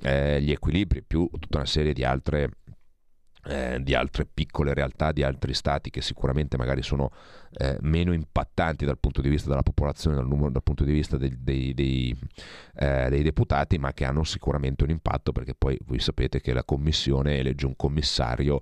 eh, 0.00 0.40
gli 0.40 0.52
equilibri, 0.52 1.02
più 1.02 1.28
tutta 1.38 1.58
una 1.58 1.66
serie 1.66 1.92
di 1.92 2.04
altre 2.04 2.59
eh, 3.44 3.78
di 3.80 3.94
altre 3.94 4.26
piccole 4.26 4.74
realtà 4.74 5.12
di 5.12 5.22
altri 5.22 5.54
stati 5.54 5.90
che 5.90 6.02
sicuramente 6.02 6.56
magari 6.56 6.82
sono 6.82 7.10
eh, 7.52 7.78
meno 7.80 8.12
impattanti 8.12 8.84
dal 8.84 8.98
punto 8.98 9.20
di 9.20 9.28
vista 9.28 9.48
della 9.48 9.62
popolazione, 9.62 10.16
dal, 10.16 10.26
numero, 10.26 10.50
dal 10.50 10.62
punto 10.62 10.84
di 10.84 10.92
vista 10.92 11.16
dei, 11.16 11.34
dei, 11.38 11.74
dei, 11.74 12.18
eh, 12.76 13.08
dei, 13.08 13.22
deputati, 13.22 13.78
ma 13.78 13.92
che 13.92 14.04
hanno 14.04 14.24
sicuramente 14.24 14.84
un 14.84 14.90
impatto 14.90 15.32
perché 15.32 15.54
poi 15.54 15.78
voi 15.86 15.98
sapete 15.98 16.40
che 16.40 16.52
la 16.52 16.64
Commissione 16.64 17.38
elegge 17.38 17.66
un 17.66 17.76
commissario 17.76 18.60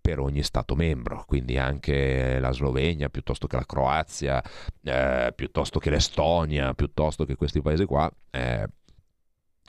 per 0.00 0.18
ogni 0.18 0.42
Stato 0.42 0.74
membro, 0.74 1.24
quindi 1.26 1.58
anche 1.58 2.38
la 2.40 2.52
Slovenia 2.52 3.10
piuttosto 3.10 3.46
che 3.46 3.56
la 3.56 3.66
Croazia, 3.66 4.42
eh, 4.82 5.32
piuttosto 5.34 5.78
che 5.78 5.90
l'Estonia, 5.90 6.72
piuttosto 6.72 7.24
che 7.26 7.36
questi 7.36 7.60
paesi 7.60 7.84
qua 7.84 8.10
eh, 8.30 8.66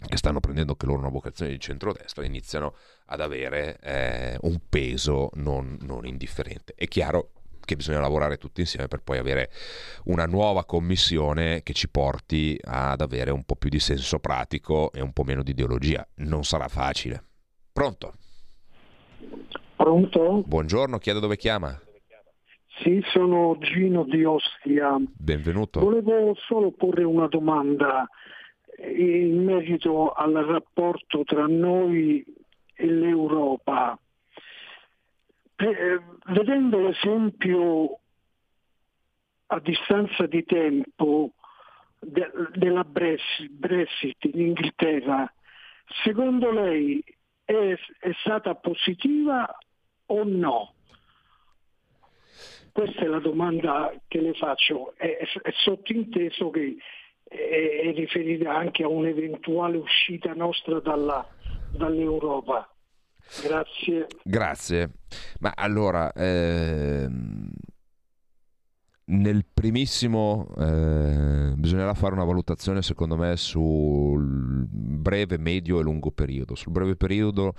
che 0.07 0.17
stanno 0.17 0.39
prendendo 0.39 0.71
anche 0.71 0.85
loro 0.85 0.99
una 0.99 1.09
vocazione 1.09 1.51
di 1.51 1.59
centrodestra, 1.59 2.25
iniziano 2.25 2.75
ad 3.11 3.19
avere 3.19 3.77
eh, 3.81 4.37
un 4.41 4.57
peso 4.69 5.29
non, 5.33 5.77
non 5.81 6.05
indifferente. 6.05 6.73
È 6.75 6.87
chiaro 6.87 7.31
che 7.65 7.75
bisogna 7.75 7.99
lavorare 7.99 8.37
tutti 8.37 8.61
insieme 8.61 8.87
per 8.87 9.01
poi 9.03 9.17
avere 9.17 9.49
una 10.05 10.25
nuova 10.25 10.65
commissione 10.65 11.61
che 11.61 11.73
ci 11.73 11.89
porti 11.89 12.57
ad 12.63 13.01
avere 13.01 13.31
un 13.31 13.43
po' 13.43 13.55
più 13.55 13.69
di 13.69 13.79
senso 13.79 14.19
pratico 14.19 14.91
e 14.93 15.01
un 15.01 15.11
po' 15.11 15.23
meno 15.23 15.43
di 15.43 15.51
ideologia. 15.51 16.05
Non 16.15 16.43
sarà 16.43 16.69
facile. 16.69 17.23
Pronto? 17.73 18.13
Pronto? 19.75 20.43
Buongiorno, 20.45 20.97
chiedo 20.97 21.19
dove 21.19 21.35
chiama. 21.35 21.77
Sì, 22.81 23.01
sono 23.11 23.57
Gino 23.59 24.05
di 24.05 24.23
Ostia. 24.23 24.97
Benvenuto. 25.17 25.81
Volevo 25.81 26.33
solo 26.47 26.71
porre 26.71 27.03
una 27.03 27.27
domanda 27.27 28.07
in 28.97 29.43
merito 29.43 30.11
al 30.11 30.33
rapporto 30.33 31.23
tra 31.23 31.45
noi 31.45 32.23
l'Europa. 32.85 33.97
Eh, 35.55 36.01
vedendo 36.25 36.79
l'esempio 36.79 37.99
a 39.47 39.59
distanza 39.59 40.25
di 40.25 40.43
tempo 40.43 41.33
de, 41.99 42.31
della 42.55 42.83
Brexit 42.83 44.23
in 44.25 44.39
Inghilterra, 44.39 45.31
secondo 46.03 46.51
lei 46.51 47.03
è, 47.43 47.77
è 47.99 48.11
stata 48.21 48.55
positiva 48.55 49.57
o 50.07 50.23
no? 50.23 50.73
Questa 52.71 53.01
è 53.01 53.05
la 53.05 53.19
domanda 53.19 53.93
che 54.07 54.21
le 54.21 54.33
faccio. 54.33 54.93
È, 54.95 55.17
è 55.17 55.51
sottinteso 55.51 56.49
che 56.49 56.77
è 57.27 57.91
riferita 57.93 58.53
anche 58.53 58.83
a 58.83 58.87
un'eventuale 58.87 59.77
uscita 59.77 60.33
nostra 60.33 60.79
dalla, 60.79 61.25
dall'Europa. 61.71 62.67
Grazie. 63.43 64.07
Grazie. 64.23 64.91
Ma 65.39 65.53
allora, 65.55 66.11
ehm, 66.13 67.49
nel 69.05 69.45
primissimo 69.53 70.47
eh, 70.57 71.53
bisognerà 71.55 71.93
fare 71.93 72.13
una 72.13 72.23
valutazione 72.23 72.81
secondo 72.81 73.17
me 73.17 73.35
sul 73.35 74.65
breve, 74.69 75.37
medio 75.37 75.79
e 75.79 75.83
lungo 75.83 76.11
periodo. 76.11 76.55
Sul 76.55 76.71
breve 76.71 76.95
periodo 76.95 77.53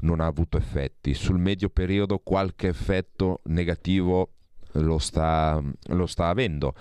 non 0.00 0.20
ha 0.20 0.26
avuto 0.26 0.56
effetti, 0.56 1.14
sul 1.14 1.38
medio 1.38 1.68
periodo 1.68 2.18
qualche 2.18 2.68
effetto 2.68 3.40
negativo 3.44 4.32
lo 4.74 4.98
sta, 4.98 5.62
lo 5.88 6.06
sta 6.06 6.28
avendo 6.28 6.74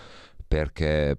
perché 0.48 1.18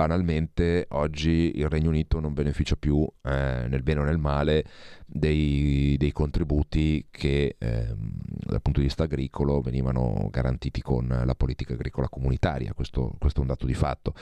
banalmente 0.00 0.86
oggi 0.92 1.52
il 1.56 1.68
Regno 1.68 1.90
Unito 1.90 2.20
non 2.20 2.32
beneficia 2.32 2.74
più 2.74 3.06
eh, 3.22 3.66
nel 3.68 3.82
bene 3.82 4.00
o 4.00 4.04
nel 4.04 4.16
male 4.16 4.64
dei, 5.12 5.96
dei 5.98 6.12
contributi 6.12 7.06
che 7.10 7.56
eh, 7.58 7.94
dal 7.96 8.62
punto 8.62 8.80
di 8.80 8.86
vista 8.86 9.04
agricolo 9.04 9.60
venivano 9.60 10.28
garantiti 10.30 10.80
con 10.80 11.22
la 11.24 11.34
politica 11.34 11.74
agricola 11.74 12.08
comunitaria, 12.08 12.72
questo, 12.74 13.14
questo 13.18 13.40
è 13.40 13.42
un 13.42 13.48
dato 13.48 13.66
di 13.66 13.74
fatto, 13.74 14.14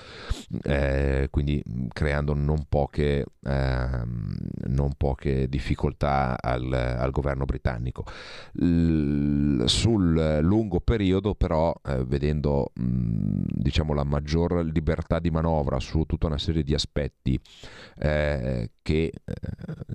eh, 0.62 1.28
quindi 1.30 1.62
creando 1.92 2.34
non 2.34 2.64
poche, 2.68 3.24
ehm, 3.42 4.36
non 4.68 4.94
poche 4.96 5.48
difficoltà 5.48 6.40
al, 6.40 6.72
al, 6.72 7.10
governo 7.10 7.44
britannico. 7.44 8.04
L- 8.54 9.64
sul 9.66 10.38
lungo 10.40 10.80
periodo 10.80 11.34
però, 11.34 11.74
eh, 11.84 12.04
vedendo 12.04 12.72
mh, 12.74 13.42
diciamo, 13.46 13.92
la 13.92 14.04
maggior 14.04 14.64
libertà 14.64 15.18
di 15.18 15.30
manovra 15.30 15.67
su 15.78 16.04
tutta 16.04 16.26
una 16.26 16.38
serie 16.38 16.62
di 16.62 16.72
aspetti 16.72 17.38
eh, 17.98 18.70
che 18.80 19.12
eh, 19.12 19.34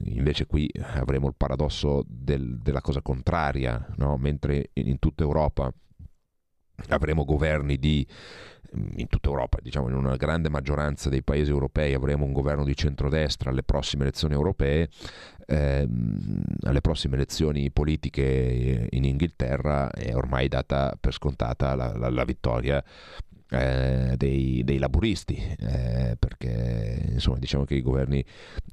invece 0.06 0.46
qui 0.46 0.70
avremo 0.94 1.28
il 1.28 1.36
paradosso 1.36 2.04
del, 2.08 2.60
della 2.60 2.82
cosa 2.82 3.02
contraria, 3.02 3.86
no? 3.98 4.18
mentre 4.18 4.70
in 4.74 5.00
tutta 5.00 5.24
Europa 5.24 5.74
avremo 6.90 7.26
governi 7.26 7.78
di 7.78 8.06
in 8.96 9.08
tutta 9.08 9.30
Europa, 9.30 9.60
diciamo 9.62 9.88
in 9.88 9.96
una 9.96 10.16
grande 10.16 10.50
maggioranza 10.50 11.10
dei 11.10 11.22
paesi 11.22 11.52
europei 11.52 11.94
avremo 11.94 12.26
un 12.26 12.34
governo 12.34 12.64
di 12.64 12.76
centrodestra 12.76 13.50
alle 13.50 13.64
prossime 13.64 14.04
elezioni 14.04 14.34
europee, 14.34 14.90
ehm, 15.46 16.44
alle 16.64 16.82
prossime 16.82 17.16
elezioni 17.16 17.70
politiche 17.72 18.88
in 18.90 19.04
Inghilterra 19.04 19.92
è 19.92 20.16
ormai 20.16 20.48
data 20.48 20.98
per 21.00 21.14
scontata 21.14 21.76
la, 21.76 21.96
la, 21.96 22.10
la 22.10 22.24
vittoria 22.24 22.84
eh, 23.54 24.16
dei, 24.18 24.64
dei, 24.64 24.80
laburisti, 24.80 25.36
eh, 25.60 26.16
perché 26.18 27.10
insomma 27.12 27.38
diciamo 27.38 27.66
che 27.66 27.76
i 27.76 27.82
governi 27.82 28.26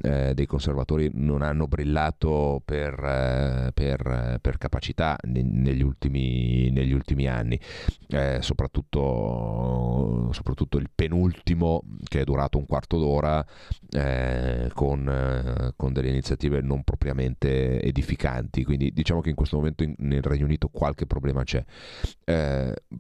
eh, 0.03 0.33
dei 0.35 0.47
conservatori 0.47 1.11
non 1.13 1.43
hanno 1.43 1.67
brillato 1.67 2.63
per, 2.65 2.93
eh, 2.99 3.71
per, 3.75 4.39
per 4.41 4.57
capacità 4.57 5.19
negli 5.25 5.83
ultimi, 5.83 6.71
negli 6.71 6.93
ultimi 6.93 7.27
anni, 7.27 7.61
eh, 8.09 8.39
soprattutto, 8.41 10.31
soprattutto, 10.33 10.79
il 10.79 10.89
penultimo 10.95 11.83
che 12.09 12.21
è 12.21 12.25
durato 12.25 12.57
un 12.57 12.65
quarto 12.65 12.99
d'ora 12.99 13.45
eh, 13.91 14.71
con, 14.73 15.73
con, 15.77 15.93
delle 15.93 16.09
iniziative 16.09 16.63
non 16.63 16.85
propriamente 16.85 17.83
edificanti, 17.83 18.65
quindi 18.65 18.93
diciamo 18.93 19.21
che 19.21 19.29
in 19.29 19.35
questo 19.35 19.57
momento 19.57 19.83
in, 19.83 19.95
nel 19.99 20.23
Regno 20.23 20.47
Unito 20.47 20.69
qualche 20.69 21.05
problema 21.07 21.45
c'è, 21.45 21.63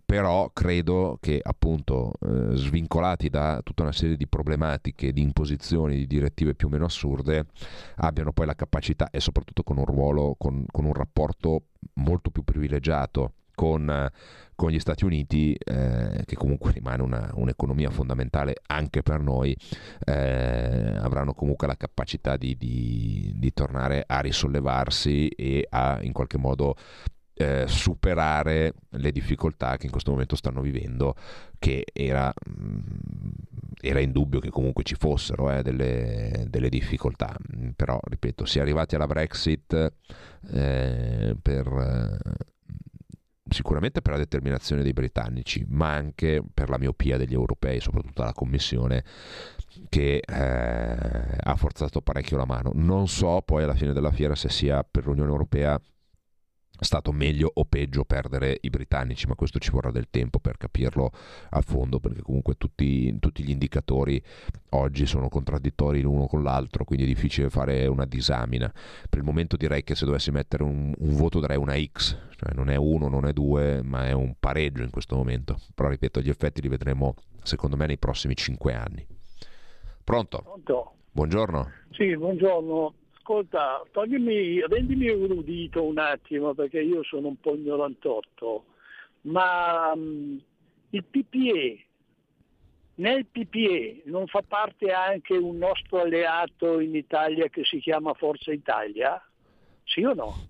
però 0.04 0.50
credo 0.52 1.18
che 1.20 1.40
appunto 1.42 1.69
appunto 1.70 2.12
eh, 2.20 2.56
svincolati 2.56 3.28
da 3.28 3.60
tutta 3.62 3.82
una 3.82 3.92
serie 3.92 4.16
di 4.16 4.26
problematiche, 4.26 5.12
di 5.12 5.22
imposizioni, 5.22 5.96
di 5.96 6.06
direttive 6.06 6.54
più 6.54 6.66
o 6.66 6.70
meno 6.70 6.86
assurde, 6.86 7.46
abbiano 7.96 8.32
poi 8.32 8.46
la 8.46 8.54
capacità 8.54 9.10
e 9.10 9.20
soprattutto 9.20 9.62
con 9.62 9.78
un 9.78 9.84
ruolo, 9.84 10.34
con, 10.36 10.64
con 10.70 10.84
un 10.84 10.92
rapporto 10.92 11.62
molto 11.94 12.30
più 12.30 12.42
privilegiato 12.42 13.34
con, 13.54 14.10
con, 14.54 14.70
gli 14.70 14.80
Stati 14.80 15.04
Uniti, 15.04 15.52
eh, 15.52 16.22
che 16.24 16.34
comunque 16.34 16.72
rimane 16.72 17.02
una, 17.02 17.30
un'economia 17.34 17.90
fondamentale 17.90 18.54
anche 18.66 19.02
per 19.02 19.20
noi, 19.20 19.54
eh, 20.06 20.96
avranno 20.98 21.34
comunque 21.34 21.66
la 21.66 21.76
capacità 21.76 22.38
di, 22.38 22.56
di, 22.56 23.32
di, 23.36 23.52
tornare 23.52 24.02
a 24.06 24.20
risollevarsi 24.20 25.28
e 25.28 25.66
a 25.68 25.98
in 26.00 26.12
qualche 26.12 26.38
modo 26.38 26.74
eh, 27.40 27.66
superare 27.66 28.74
le 28.90 29.12
difficoltà 29.12 29.78
che 29.78 29.86
in 29.86 29.92
questo 29.92 30.10
momento 30.10 30.36
stanno 30.36 30.60
vivendo, 30.60 31.14
che 31.58 31.86
era, 31.90 32.30
mh, 32.46 32.52
mm, 32.52 33.30
era 33.80 34.00
indubbio 34.00 34.40
che 34.40 34.50
comunque 34.50 34.84
ci 34.84 34.94
fossero 34.94 35.50
eh, 35.50 35.62
delle, 35.62 36.44
delle, 36.48 36.68
difficoltà, 36.68 37.34
però 37.74 37.98
ripeto, 38.02 38.44
si 38.44 38.58
è 38.58 38.60
arrivati 38.60 38.94
alla 38.94 39.06
Brexit 39.06 39.72
eh, 40.52 41.34
per, 41.40 41.66
eh, 41.66 42.18
sicuramente 43.48 44.02
per 44.02 44.12
la 44.12 44.18
determinazione 44.18 44.82
dei 44.82 44.92
britannici, 44.92 45.64
ma 45.66 45.94
anche 45.94 46.42
per 46.52 46.68
la 46.68 46.78
miopia 46.78 47.16
degli 47.16 47.32
europei, 47.32 47.80
soprattutto 47.80 48.22
la 48.22 48.34
Commissione, 48.34 49.02
che 49.88 50.22
eh, 50.22 51.36
ha 51.40 51.56
forzato 51.56 52.02
parecchio 52.02 52.36
la 52.36 52.44
mano. 52.44 52.72
Non 52.74 53.08
so 53.08 53.40
poi 53.42 53.62
alla 53.62 53.74
fine 53.74 53.94
della 53.94 54.12
fiera 54.12 54.34
se 54.34 54.50
sia 54.50 54.84
per 54.84 55.06
l'Unione 55.06 55.30
Europea 55.30 55.80
stato 56.84 57.12
meglio 57.12 57.50
o 57.52 57.64
peggio 57.64 58.04
perdere 58.04 58.58
i 58.62 58.70
britannici, 58.70 59.26
ma 59.26 59.34
questo 59.34 59.58
ci 59.58 59.70
vorrà 59.70 59.90
del 59.90 60.08
tempo 60.10 60.38
per 60.38 60.56
capirlo 60.56 61.10
a 61.50 61.60
fondo, 61.60 62.00
perché 62.00 62.22
comunque 62.22 62.54
tutti, 62.56 63.18
tutti 63.18 63.42
gli 63.42 63.50
indicatori 63.50 64.22
oggi 64.70 65.06
sono 65.06 65.28
contraddittori 65.28 66.00
l'uno 66.00 66.26
con 66.26 66.42
l'altro, 66.42 66.84
quindi 66.84 67.04
è 67.04 67.08
difficile 67.08 67.50
fare 67.50 67.86
una 67.86 68.06
disamina. 68.06 68.72
Per 69.08 69.18
il 69.18 69.24
momento 69.24 69.56
direi 69.56 69.84
che 69.84 69.94
se 69.94 70.04
dovessi 70.04 70.30
mettere 70.30 70.62
un, 70.62 70.94
un 70.96 71.16
voto 71.16 71.40
darei 71.40 71.56
una 71.56 71.76
X, 71.80 72.16
cioè 72.36 72.54
non 72.54 72.70
è 72.70 72.76
uno, 72.76 73.08
non 73.08 73.26
è 73.26 73.32
due, 73.32 73.82
ma 73.82 74.06
è 74.06 74.12
un 74.12 74.34
pareggio 74.38 74.82
in 74.82 74.90
questo 74.90 75.16
momento. 75.16 75.58
Però 75.74 75.88
ripeto, 75.88 76.20
gli 76.20 76.30
effetti 76.30 76.62
li 76.62 76.68
vedremo 76.68 77.14
secondo 77.42 77.76
me 77.76 77.86
nei 77.86 77.98
prossimi 77.98 78.34
cinque 78.34 78.74
anni. 78.74 79.06
Pronto? 80.02 80.42
Pronto? 80.42 80.94
Buongiorno. 81.12 81.70
Sì, 81.90 82.16
buongiorno 82.16 82.94
ascolta, 83.20 83.82
toglimi, 83.92 84.60
rendimi 84.66 85.06
erudito 85.06 85.84
un 85.84 85.98
attimo 85.98 86.54
perché 86.54 86.80
io 86.80 87.04
sono 87.04 87.28
un 87.28 87.38
po' 87.38 87.54
ignorantotto, 87.54 88.64
ma 89.22 89.92
um, 89.92 90.40
il 90.90 91.04
PPE, 91.04 91.84
nel 92.96 93.26
PPE 93.26 94.02
non 94.06 94.26
fa 94.26 94.42
parte 94.46 94.90
anche 94.90 95.34
un 95.36 95.58
nostro 95.58 96.00
alleato 96.00 96.80
in 96.80 96.94
Italia 96.94 97.48
che 97.48 97.64
si 97.64 97.78
chiama 97.78 98.14
Forza 98.14 98.52
Italia? 98.52 99.22
Sì 99.84 100.02
o 100.02 100.14
no? 100.14 100.48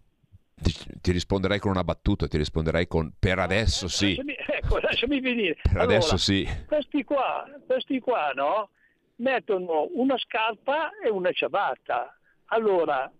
Ti, 0.54 0.72
ti 1.00 1.12
risponderei 1.12 1.58
con 1.58 1.70
una 1.70 1.84
battuta, 1.84 2.26
ti 2.26 2.36
risponderei 2.36 2.86
con 2.86 3.12
per 3.18 3.38
adesso 3.38 3.88
sì. 3.88 4.16
Lasciami, 4.16 4.36
ecco, 4.46 4.78
lasciami 4.78 5.20
venire. 5.20 5.54
Per 5.54 5.72
allora, 5.72 5.84
adesso 5.84 6.16
sì. 6.16 6.46
Questi 6.66 7.04
qua, 7.04 7.48
questi 7.66 7.98
qua, 8.00 8.32
no? 8.34 8.70
Mettono 9.16 9.88
una 9.94 10.16
scarpa 10.16 10.90
e 11.04 11.10
una 11.10 11.30
ciabatta 11.30 12.19
allora, 12.52 13.10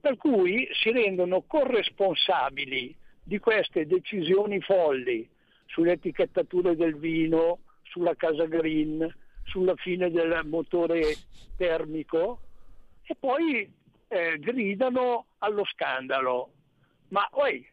per 0.00 0.16
cui 0.16 0.68
si 0.72 0.90
rendono 0.90 1.42
corresponsabili 1.42 2.96
di 3.22 3.38
queste 3.38 3.86
decisioni 3.86 4.60
folli 4.60 5.28
sulle 5.66 5.92
etichettature 5.92 6.76
del 6.76 6.96
vino, 6.96 7.58
sulla 7.82 8.14
casa 8.14 8.44
green, 8.44 9.06
sulla 9.44 9.74
fine 9.76 10.10
del 10.10 10.40
motore 10.44 11.16
termico 11.56 12.40
e 13.02 13.14
poi 13.18 13.70
eh, 14.08 14.38
gridano 14.38 15.26
allo 15.38 15.64
scandalo. 15.64 16.50
Ma 17.08 17.26
oi, 17.32 17.66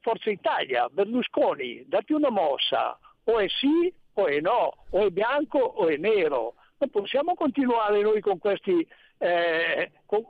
Forza 0.00 0.30
Italia, 0.30 0.88
Berlusconi, 0.88 1.84
dati 1.86 2.12
una 2.12 2.30
mossa, 2.30 2.98
o 3.24 3.38
è 3.38 3.48
sì 3.48 3.92
o 4.14 4.26
è 4.26 4.40
no, 4.40 4.84
o 4.90 5.06
è 5.06 5.10
bianco 5.10 5.58
o 5.58 5.88
è 5.88 5.96
nero. 5.96 6.54
Non 6.78 6.90
possiamo 6.90 7.34
continuare 7.34 8.02
noi 8.02 8.20
con 8.20 8.38
questi 8.38 8.86
eh, 9.18 9.92
con, 10.06 10.22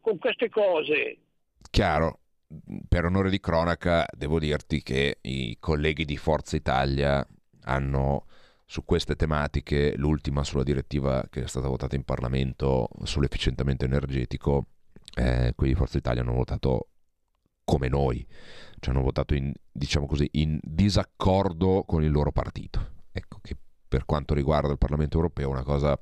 con 0.00 0.18
queste 0.18 0.48
cose. 0.48 1.18
Chiaro, 1.70 2.20
per 2.88 3.04
onore 3.04 3.30
di 3.30 3.40
cronaca 3.40 4.06
devo 4.12 4.38
dirti 4.38 4.82
che 4.82 5.18
i 5.22 5.56
colleghi 5.58 6.04
di 6.04 6.16
Forza 6.16 6.56
Italia 6.56 7.26
hanno 7.62 8.26
su 8.64 8.84
queste 8.84 9.14
tematiche, 9.14 9.96
l'ultima 9.96 10.42
sulla 10.42 10.64
direttiva 10.64 11.24
che 11.30 11.44
è 11.44 11.46
stata 11.46 11.68
votata 11.68 11.94
in 11.94 12.04
Parlamento 12.04 12.88
sull'efficientamento 13.04 13.84
energetico, 13.84 14.66
eh, 15.14 15.52
quelli 15.54 15.72
di 15.72 15.78
Forza 15.78 15.98
Italia 15.98 16.22
hanno 16.22 16.34
votato 16.34 16.88
come 17.64 17.88
noi, 17.88 18.26
cioè 18.78 18.94
hanno 18.94 19.04
votato 19.04 19.34
in, 19.34 19.52
diciamo 19.70 20.06
così, 20.06 20.28
in 20.32 20.58
disaccordo 20.62 21.84
con 21.84 22.02
il 22.02 22.10
loro 22.10 22.32
partito. 22.32 22.94
Ecco 23.12 23.38
che 23.40 23.56
per 23.88 24.04
quanto 24.04 24.34
riguarda 24.34 24.72
il 24.72 24.78
Parlamento 24.78 25.16
europeo 25.16 25.48
è 25.48 25.52
una 25.52 25.62
cosa 25.62 25.98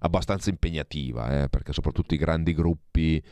abbastanza 0.00 0.50
impegnativa, 0.50 1.42
eh, 1.42 1.48
perché 1.48 1.72
soprattutto 1.72 2.14
i 2.14 2.18
grandi 2.18 2.54
gruppi 2.54 3.22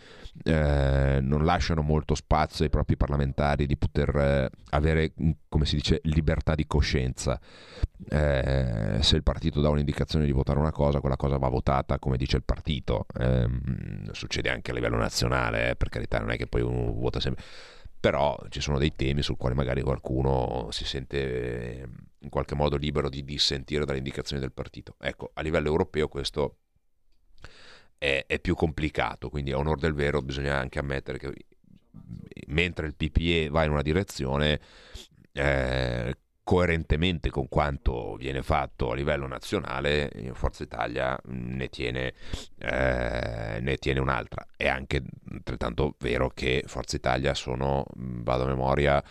eh, 0.45 1.19
non 1.21 1.45
lasciano 1.45 1.83
molto 1.83 2.15
spazio 2.15 2.65
ai 2.65 2.71
propri 2.71 2.97
parlamentari 2.97 3.67
di 3.67 3.77
poter 3.77 4.17
eh, 4.17 4.51
avere, 4.71 5.13
come 5.49 5.65
si 5.65 5.77
dice, 5.77 6.01
libertà 6.05 6.55
di 6.55 6.67
coscienza. 6.67 7.41
Eh, 8.09 8.99
se 9.01 9.17
il 9.17 9.23
partito 9.23 9.61
dà 9.61 9.69
un'indicazione 9.69 10.25
di 10.25 10.33
votare 10.33 10.59
una 10.59 10.73
cosa, 10.73 11.01
quella 11.01 11.17
cosa 11.17 11.37
va 11.37 11.49
votata 11.49 11.99
come 11.99 12.17
dice 12.17 12.37
il 12.37 12.45
partito. 12.45 13.07
Ehm, 13.19 14.11
succede 14.13 14.51
anche 14.51 14.71
a 14.71 14.75
livello 14.75 14.97
nazionale, 14.97 15.71
eh, 15.71 15.77
per 15.77 15.89
carità, 15.89 16.19
non 16.19 16.31
è 16.31 16.37
che 16.37 16.47
poi 16.47 16.63
uno 16.63 16.93
vota 16.93 17.21
sempre 17.21 17.45
però 18.01 18.39
ci 18.49 18.61
sono 18.61 18.79
dei 18.79 18.95
temi 18.95 19.23
sul 19.23 19.37
quale 19.37 19.55
magari 19.55 19.83
qualcuno 19.83 20.69
si 20.71 20.85
sente 20.85 21.89
in 22.21 22.29
qualche 22.29 22.55
modo 22.55 22.77
libero 22.77 23.09
di 23.09 23.25
dissentire 23.25 23.85
dalle 23.85 23.99
indicazioni 23.99 24.41
del 24.41 24.53
partito. 24.53 24.97
Ecco, 25.01 25.31
a 25.35 25.43
livello 25.43 25.69
europeo 25.69 26.09
questo 26.09 26.59
è, 27.97 28.25
è 28.27 28.41
più 28.41 28.55
complicato, 28.55 29.29
quindi 29.29 29.53
a 29.53 29.59
onore 29.59 29.81
del 29.81 29.95
vero 29.95 30.23
bisogna 30.23 30.57
anche 30.57 30.79
ammettere 30.79 31.19
che 31.19 31.35
mentre 32.49 32.87
il 32.87 32.95
PPE 32.95 33.49
va 33.51 33.65
in 33.65 33.71
una 33.71 33.83
direzione, 33.83 34.61
eh, 35.33 36.17
coerentemente 36.49 37.29
con 37.29 37.47
quanto 37.47 38.17
viene 38.17 38.41
fatto 38.41 38.93
a 38.93 38.95
livello 38.95 39.27
nazionale, 39.27 40.11
Forza 40.33 40.63
Italia 40.63 41.15
ne 41.25 41.69
tiene, 41.69 42.15
eh, 42.57 43.59
ne 43.61 43.77
tiene 43.77 44.01
un'altra. 44.01 44.47
È 44.57 44.67
anche 44.67 45.03
altrettanto 45.31 45.97
vero 45.99 46.31
che 46.31 46.65
Forza 46.67 46.97
Italia 46.97 47.35
sono, 47.35 47.85
vado 47.97 48.45
a 48.45 48.47
memoria, 48.47 49.05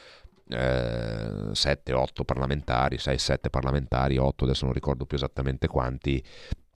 eh, 0.50 1.54
7-8 1.54 2.26
parlamentari, 2.26 2.97
6-7 2.97 3.52
parlamentari, 3.52 4.17
8 4.17 4.43
adesso 4.43 4.65
non 4.65 4.73
ricordo 4.73 5.06
più 5.06 5.17
esattamente 5.17 5.67
quanti, 5.67 6.23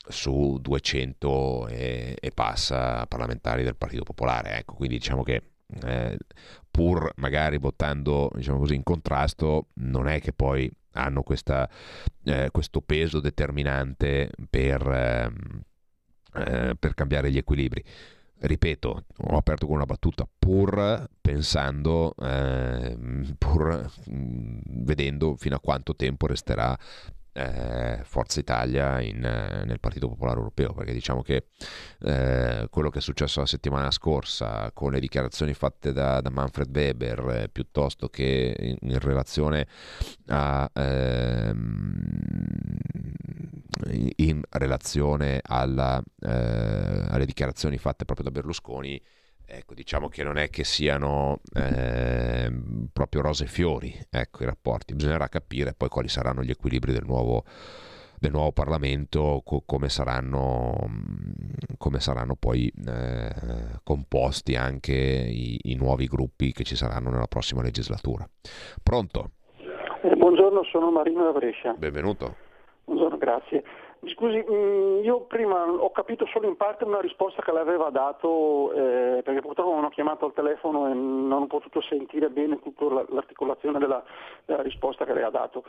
su 0.09 0.59
200 0.61 1.69
e, 1.69 2.15
e 2.19 2.29
passa 2.29 3.07
parlamentari 3.07 3.63
del 3.63 3.75
Partito 3.75 4.03
Popolare. 4.03 4.57
Ecco, 4.57 4.75
quindi 4.75 4.99
diciamo 4.99 5.23
che 5.23 5.41
eh, 5.85 6.17
pur 6.71 7.11
magari 7.17 7.57
votando 7.57 8.31
diciamo 8.33 8.59
così, 8.59 8.75
in 8.75 8.83
contrasto, 8.83 9.67
non 9.75 10.07
è 10.07 10.19
che 10.21 10.33
poi 10.33 10.71
hanno 10.93 11.21
questa, 11.21 11.69
eh, 12.23 12.49
questo 12.51 12.81
peso 12.81 13.19
determinante 13.19 14.31
per, 14.49 14.81
ehm, 14.87 15.61
eh, 16.35 16.75
per 16.79 16.93
cambiare 16.93 17.31
gli 17.31 17.37
equilibri. 17.37 17.83
Ripeto, 18.43 19.05
ho 19.17 19.37
aperto 19.37 19.67
con 19.67 19.75
una 19.75 19.85
battuta 19.85 20.27
pur 20.39 21.07
pensando, 21.21 22.15
eh, 22.19 22.97
pur 23.37 23.91
mm, 24.09 24.59
vedendo 24.83 25.35
fino 25.35 25.55
a 25.55 25.59
quanto 25.59 25.95
tempo 25.95 26.25
resterà 26.25 26.75
eh, 27.33 28.01
Forza 28.03 28.39
Italia 28.39 28.99
in, 29.01 29.23
eh, 29.23 29.63
nel 29.65 29.79
Partito 29.79 30.07
Popolare 30.07 30.37
Europeo, 30.37 30.73
perché 30.73 30.93
diciamo 30.93 31.21
che 31.21 31.47
eh, 32.01 32.67
quello 32.69 32.89
che 32.89 32.99
è 32.99 33.01
successo 33.01 33.39
la 33.39 33.45
settimana 33.45 33.91
scorsa 33.91 34.71
con 34.73 34.91
le 34.91 34.99
dichiarazioni 34.99 35.53
fatte 35.53 35.93
da, 35.93 36.21
da 36.21 36.29
Manfred 36.29 36.75
Weber, 36.75 37.29
eh, 37.29 37.49
piuttosto 37.49 38.09
che 38.09 38.55
in, 38.59 38.77
in 38.81 38.99
relazione 38.99 39.67
a, 40.27 40.69
ehm, 40.73 41.99
in 44.17 44.41
relazione 44.49 45.39
alla, 45.41 46.01
eh, 46.21 47.05
alle 47.09 47.25
dichiarazioni 47.25 47.77
fatte 47.77 48.05
proprio 48.05 48.25
da 48.25 48.31
Berlusconi, 48.31 49.01
ecco, 49.51 49.73
diciamo 49.73 50.07
che 50.07 50.23
non 50.23 50.37
è 50.37 50.49
che 50.49 50.63
siano 50.63 51.39
eh, 51.53 52.49
proprio 52.93 53.21
rose 53.21 53.43
e 53.43 53.47
fiori 53.47 53.93
ecco, 54.09 54.43
i 54.43 54.45
rapporti, 54.45 54.95
bisognerà 54.95 55.27
capire 55.27 55.73
poi 55.75 55.89
quali 55.89 56.07
saranno 56.07 56.41
gli 56.41 56.49
equilibri 56.49 56.93
del 56.93 57.03
nuovo, 57.05 57.43
del 58.17 58.31
nuovo 58.31 58.51
Parlamento, 58.53 59.41
co- 59.43 59.63
come, 59.65 59.89
saranno, 59.89 60.73
come 61.77 61.99
saranno 61.99 62.35
poi 62.39 62.71
eh, 62.87 63.29
composti 63.83 64.55
anche 64.55 64.93
i, 64.93 65.59
i, 65.63 65.75
nuovi 65.75 66.05
gruppi 66.05 66.53
che 66.53 66.63
ci 66.63 66.75
saranno 66.75 67.09
nella 67.09 67.27
prossima 67.27 67.61
legislatura. 67.61 68.25
Pronto? 68.81 69.31
Eh, 70.03 70.15
buongiorno, 70.15 70.63
sono 70.63 70.91
Marino 70.91 71.25
da 71.25 71.31
Brescia. 71.37 71.73
Benvenuto. 71.73 72.35
Buongiorno, 72.85 73.17
grazie. 73.17 73.63
Scusi, 74.03 74.43
mm, 74.49 75.03
io 75.03 75.21
prima 75.21 75.63
ho 75.63 75.91
capito 75.91 76.25
solo 76.25 76.47
in 76.47 76.57
parte 76.57 76.85
una 76.85 76.99
risposta 76.99 77.43
che 77.43 77.51
l'aveva 77.51 77.91
dato, 77.91 78.73
eh, 78.73 79.21
perché 79.21 79.41
purtroppo 79.41 79.75
non 79.75 79.83
ho 79.83 79.89
chiamato 79.89 80.25
al 80.25 80.33
telefono 80.33 80.89
e 80.89 80.93
non 80.93 81.43
ho 81.43 81.47
potuto 81.47 81.81
sentire 81.81 82.29
bene 82.29 82.59
tutta 82.59 83.05
l'articolazione 83.09 83.77
della, 83.77 84.03
della 84.45 84.63
risposta 84.63 85.05
che 85.05 85.13
lei 85.13 85.21
ha 85.21 85.29
dato. 85.29 85.63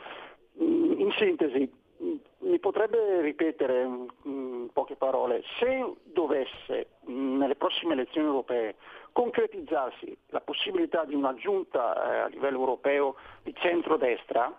Mm, 0.59 0.99
in 0.99 1.11
sintesi, 1.11 1.71
mm, 2.01 2.15
mi 2.39 2.57
potrebbe 2.57 3.21
ripetere 3.21 3.87
in 4.23 4.67
poche 4.73 4.95
parole, 4.95 5.43
se 5.59 5.93
dovesse 6.03 6.87
nelle 7.05 7.55
prossime 7.55 7.93
elezioni 7.93 8.25
europee 8.25 8.75
concretizzarsi 9.11 10.17
la 10.29 10.41
possibilità 10.41 11.05
di 11.05 11.13
una 11.13 11.35
giunta 11.35 11.93
eh, 11.93 12.17
a 12.21 12.27
livello 12.27 12.57
europeo 12.57 13.15
di 13.43 13.53
centrodestra, 13.53 14.51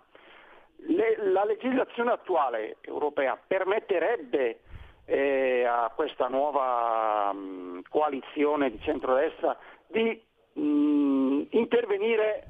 le, 0.87 1.31
la 1.31 1.45
legislazione 1.45 2.11
attuale 2.11 2.77
europea 2.81 3.37
permetterebbe 3.47 4.59
eh, 5.05 5.65
a 5.65 5.91
questa 5.93 6.27
nuova 6.27 7.31
mh, 7.31 7.83
coalizione 7.89 8.71
di 8.71 8.79
centrodestra 8.81 9.57
di 9.87 10.21
mh, 10.53 11.41
intervenire 11.51 12.47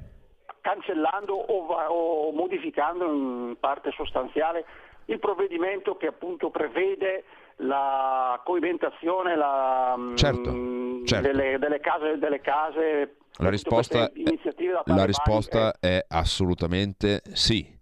cancellando 0.60 1.34
o, 1.34 1.66
o, 1.66 2.32
modificando 2.32 3.04
in 3.04 3.56
parte 3.60 3.92
sostanziale 3.92 4.64
il 5.06 5.18
provvedimento 5.20 5.96
che 5.96 6.08
appunto 6.08 6.50
prevede 6.50 7.24
la 7.60 8.40
coibentazione 8.44 9.36
la, 9.36 9.96
certo, 10.14 11.04
certo. 11.04 11.26
Delle, 11.26 11.58
delle, 11.58 11.80
case, 11.80 12.18
delle 12.18 12.40
case 12.40 13.16
La 13.38 13.48
risposta, 13.48 14.10
la 14.86 15.04
risposta 15.04 15.74
è 15.78 16.04
assolutamente 16.08 17.22
sì 17.32 17.75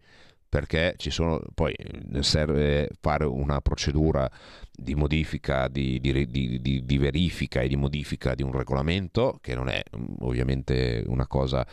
perché 0.55 0.95
ci 0.99 1.11
sono, 1.11 1.41
poi 1.53 1.75
serve 2.21 2.89
fare 3.01 3.25
una 3.25 3.61
procedura 3.61 4.31
di 4.71 4.95
modifica, 4.95 5.67
di, 5.67 5.99
di, 5.99 6.29
di, 6.29 6.85
di, 6.85 6.99
verifica 6.99 7.61
e 7.61 7.67
di 7.67 7.75
modifica 7.75 8.37
di 8.37 8.45
un 8.45 8.53
regolamento, 8.53 9.41
che 9.43 9.57
non 9.57 9.69
è 9.69 9.83
ovviamente 10.21 11.03
una 11.09 11.27
cosa, 11.27 11.67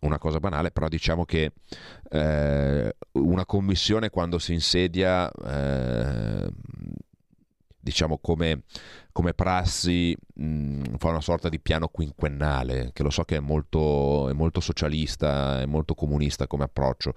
una 0.00 0.18
cosa 0.18 0.40
banale, 0.40 0.72
però 0.72 0.88
diciamo 0.88 1.24
che 1.24 1.52
eh, 2.10 2.96
una 3.12 3.46
commissione 3.46 4.10
quando 4.10 4.40
si 4.40 4.52
insedia, 4.52 5.30
eh, 5.30 6.50
diciamo 7.78 8.18
come, 8.18 8.62
come 9.12 9.32
prassi, 9.32 10.16
mh, 10.34 10.96
fa 10.96 11.10
una 11.10 11.20
sorta 11.20 11.48
di 11.48 11.60
piano 11.60 11.86
quinquennale, 11.86 12.90
che 12.92 13.04
lo 13.04 13.10
so 13.10 13.22
che 13.22 13.36
è 13.36 13.40
molto, 13.40 14.28
è 14.28 14.32
molto 14.32 14.58
socialista, 14.58 15.60
è 15.60 15.66
molto 15.66 15.94
comunista 15.94 16.48
come 16.48 16.64
approccio, 16.64 17.14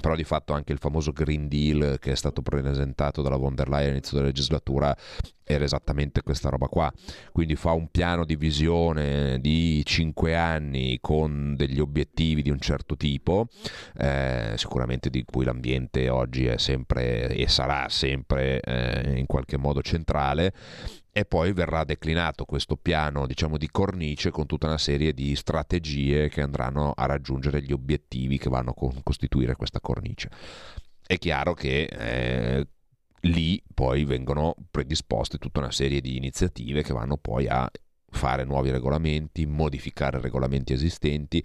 però 0.00 0.14
di 0.14 0.24
fatto 0.24 0.52
anche 0.52 0.72
il 0.72 0.78
famoso 0.78 1.12
Green 1.12 1.48
Deal 1.48 1.98
che 1.98 2.12
è 2.12 2.16
stato 2.16 2.42
presentato 2.42 3.22
dalla 3.22 3.36
von 3.36 3.54
der 3.54 3.68
Leyen 3.68 3.88
all'inizio 3.88 4.16
della 4.16 4.28
legislatura 4.28 4.96
era 5.50 5.64
esattamente 5.64 6.22
questa 6.22 6.48
roba 6.48 6.66
qua. 6.66 6.92
Quindi 7.32 7.56
fa 7.56 7.72
un 7.72 7.88
piano 7.90 8.24
di 8.24 8.36
visione 8.36 9.38
di 9.40 9.82
5 9.84 10.36
anni 10.36 10.98
con 11.00 11.54
degli 11.56 11.80
obiettivi 11.80 12.42
di 12.42 12.50
un 12.50 12.60
certo 12.60 12.96
tipo, 12.96 13.48
eh, 13.96 14.54
sicuramente 14.56 15.10
di 15.10 15.24
cui 15.24 15.44
l'ambiente 15.44 16.08
oggi 16.08 16.46
è 16.46 16.58
sempre 16.58 17.28
e 17.28 17.48
sarà 17.48 17.88
sempre 17.88 18.60
eh, 18.60 19.18
in 19.18 19.26
qualche 19.26 19.56
modo 19.56 19.82
centrale 19.82 20.52
e 21.12 21.24
poi 21.24 21.52
verrà 21.52 21.84
declinato 21.84 22.44
questo 22.44 22.76
piano 22.76 23.26
diciamo 23.26 23.58
di 23.58 23.68
cornice 23.70 24.30
con 24.30 24.46
tutta 24.46 24.68
una 24.68 24.78
serie 24.78 25.12
di 25.12 25.34
strategie 25.34 26.28
che 26.28 26.40
andranno 26.40 26.92
a 26.92 27.06
raggiungere 27.06 27.62
gli 27.62 27.72
obiettivi 27.72 28.38
che 28.38 28.48
vanno 28.48 28.70
a 28.70 29.02
costituire 29.02 29.56
questa 29.56 29.80
cornice. 29.80 30.30
È 31.04 31.18
chiaro 31.18 31.54
che 31.54 31.82
eh, 31.90 32.68
lì 33.22 33.62
poi 33.74 34.04
vengono 34.04 34.54
predisposte 34.70 35.38
tutta 35.38 35.60
una 35.60 35.70
serie 35.70 36.00
di 36.00 36.16
iniziative 36.16 36.82
che 36.82 36.92
vanno 36.92 37.16
poi 37.16 37.46
a 37.48 37.70
fare 38.12 38.44
nuovi 38.44 38.70
regolamenti, 38.70 39.46
modificare 39.46 40.20
regolamenti 40.20 40.72
esistenti, 40.72 41.44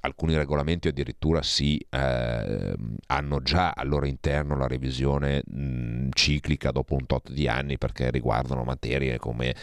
alcuni 0.00 0.36
regolamenti 0.36 0.88
addirittura 0.88 1.42
si 1.42 1.84
eh, 1.90 2.74
hanno 3.06 3.42
già 3.42 3.70
al 3.70 3.88
loro 3.88 4.06
interno 4.06 4.56
la 4.56 4.66
revisione 4.66 5.42
mh, 5.44 6.08
ciclica 6.12 6.70
dopo 6.70 6.94
un 6.94 7.06
tot 7.06 7.30
di 7.30 7.48
anni 7.48 7.76
perché 7.76 8.10
riguardano 8.10 8.62
materie 8.62 9.18
come 9.18 9.54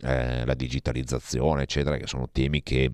eh, 0.00 0.44
la 0.44 0.54
digitalizzazione, 0.54 1.62
eccetera, 1.62 1.96
che 1.96 2.06
sono 2.06 2.28
temi 2.30 2.62
che 2.62 2.90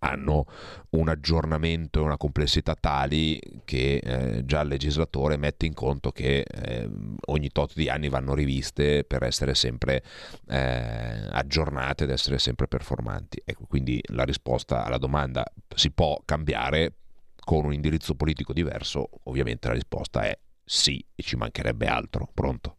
hanno 0.00 0.46
un 0.90 1.08
aggiornamento 1.08 2.00
e 2.00 2.02
una 2.02 2.16
complessità 2.16 2.74
tali 2.74 3.40
che 3.64 3.96
eh, 3.96 4.44
già 4.44 4.60
il 4.60 4.68
legislatore 4.68 5.36
mette 5.36 5.66
in 5.66 5.74
conto 5.74 6.10
che 6.10 6.40
eh, 6.40 6.88
ogni 7.26 7.48
tot 7.50 7.74
di 7.74 7.88
anni 7.88 8.08
vanno 8.08 8.34
riviste 8.34 9.04
per 9.04 9.22
essere 9.22 9.54
sempre 9.54 10.02
eh, 10.48 11.28
aggiornate 11.30 12.04
ed 12.04 12.10
essere 12.10 12.38
sempre 12.38 12.68
performanti. 12.68 13.42
Ecco, 13.44 13.64
quindi 13.66 14.00
la 14.08 14.24
risposta 14.24 14.84
alla 14.84 14.98
domanda 14.98 15.44
si 15.74 15.90
può 15.90 16.20
cambiare 16.24 16.94
con 17.40 17.64
un 17.64 17.72
indirizzo 17.72 18.14
politico 18.14 18.52
diverso? 18.52 19.08
Ovviamente 19.24 19.68
la 19.68 19.74
risposta 19.74 20.22
è 20.22 20.38
sì 20.64 21.04
e 21.14 21.22
ci 21.22 21.36
mancherebbe 21.36 21.86
altro. 21.86 22.28
Pronto? 22.32 22.76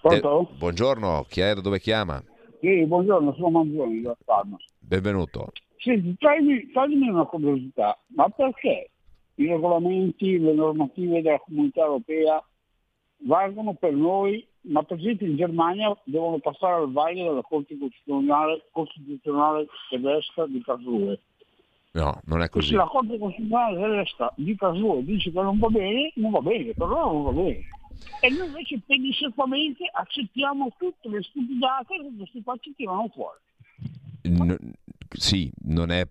Pronto? 0.00 0.48
buongiorno, 0.56 1.26
chi 1.28 1.40
è 1.40 1.54
da 1.54 1.60
dove 1.60 1.80
chiama? 1.80 2.22
Sì, 2.60 2.84
buongiorno, 2.86 3.34
sono 3.34 3.50
Manzoni 3.50 4.00
da 4.00 4.16
Parma. 4.24 4.56
Benvenuto. 4.78 5.52
Senti, 5.78 6.16
toglimi, 6.18 6.70
toglimi 6.70 7.08
una 7.08 7.24
curiosità, 7.24 7.98
ma 8.08 8.28
perché 8.28 8.90
i 9.34 9.46
regolamenti, 9.46 10.38
le 10.38 10.54
normative 10.54 11.20
della 11.20 11.38
comunità 11.38 11.82
europea 11.82 12.42
valgono 13.18 13.74
per 13.74 13.92
noi, 13.92 14.46
ma 14.62 14.82
per 14.82 14.98
esempio 14.98 15.26
in 15.26 15.36
Germania 15.36 15.96
devono 16.04 16.38
passare 16.38 16.82
al 16.82 16.92
vaglio 16.92 17.28
della 17.28 17.42
Corte 17.42 17.76
Costituzionale, 17.78 18.64
Costituzionale 18.70 19.66
tedesca 19.90 20.46
di 20.46 20.62
Karlsruhe. 20.62 21.20
No, 21.92 22.20
non 22.24 22.42
è 22.42 22.48
così. 22.48 22.68
Se 22.68 22.76
la 22.76 22.86
Corte 22.86 23.18
Costituzionale 23.18 23.80
tedesca 23.80 24.32
di 24.36 24.56
Karlsruhe 24.56 25.04
dice 25.04 25.30
che 25.30 25.40
non 25.40 25.58
va 25.58 25.68
bene, 25.68 26.12
non 26.16 26.30
va 26.30 26.40
bene, 26.40 26.72
per 26.72 26.86
loro 26.88 27.12
non 27.12 27.22
va 27.24 27.32
bene. 27.32 27.64
E 28.20 28.30
noi 28.30 28.46
invece 28.46 28.80
pedissequamente 28.86 29.84
accettiamo 29.92 30.72
tutte 30.78 31.08
le 31.08 31.22
stupidate 31.22 31.96
che 32.00 32.12
questi 32.16 32.42
qua 32.42 32.56
ci 32.60 32.74
tirano 32.74 33.08
fuori. 33.12 33.38
No, 34.22 34.56
sì, 35.08 35.50
non 35.64 35.90
è 35.90 36.06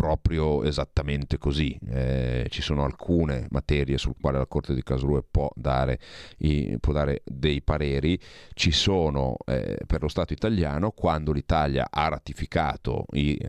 proprio 0.00 0.62
esattamente 0.62 1.36
così. 1.36 1.78
Eh, 1.86 2.46
ci 2.48 2.62
sono 2.62 2.84
alcune 2.84 3.46
materie 3.50 3.98
sul 3.98 4.14
quale 4.18 4.38
la 4.38 4.46
Corte 4.46 4.72
di 4.74 4.82
Karlsruhe 4.82 5.22
può 5.30 5.50
dare, 5.54 6.00
i, 6.38 6.74
può 6.80 6.94
dare 6.94 7.20
dei 7.26 7.60
pareri. 7.60 8.18
Ci 8.54 8.70
sono 8.70 9.36
eh, 9.44 9.78
per 9.86 10.00
lo 10.00 10.08
Stato 10.08 10.32
italiano 10.32 10.92
quando 10.92 11.32
l'Italia 11.32 11.88
ha 11.90 12.08
ratificato 12.08 13.04
i, 13.12 13.34
eh, 13.34 13.48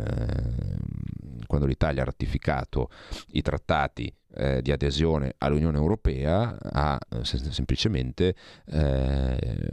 quando 1.48 1.66
l'Italia 1.66 2.02
ha 2.02 2.06
ratificato 2.06 2.90
i 3.32 3.42
trattati 3.42 4.14
eh, 4.34 4.62
di 4.62 4.72
adesione 4.72 5.36
all'Unione 5.38 5.78
Europea 5.78 6.58
ha 6.60 6.98
eh, 7.10 7.24
semplicemente, 7.24 8.36
eh, 8.66 9.70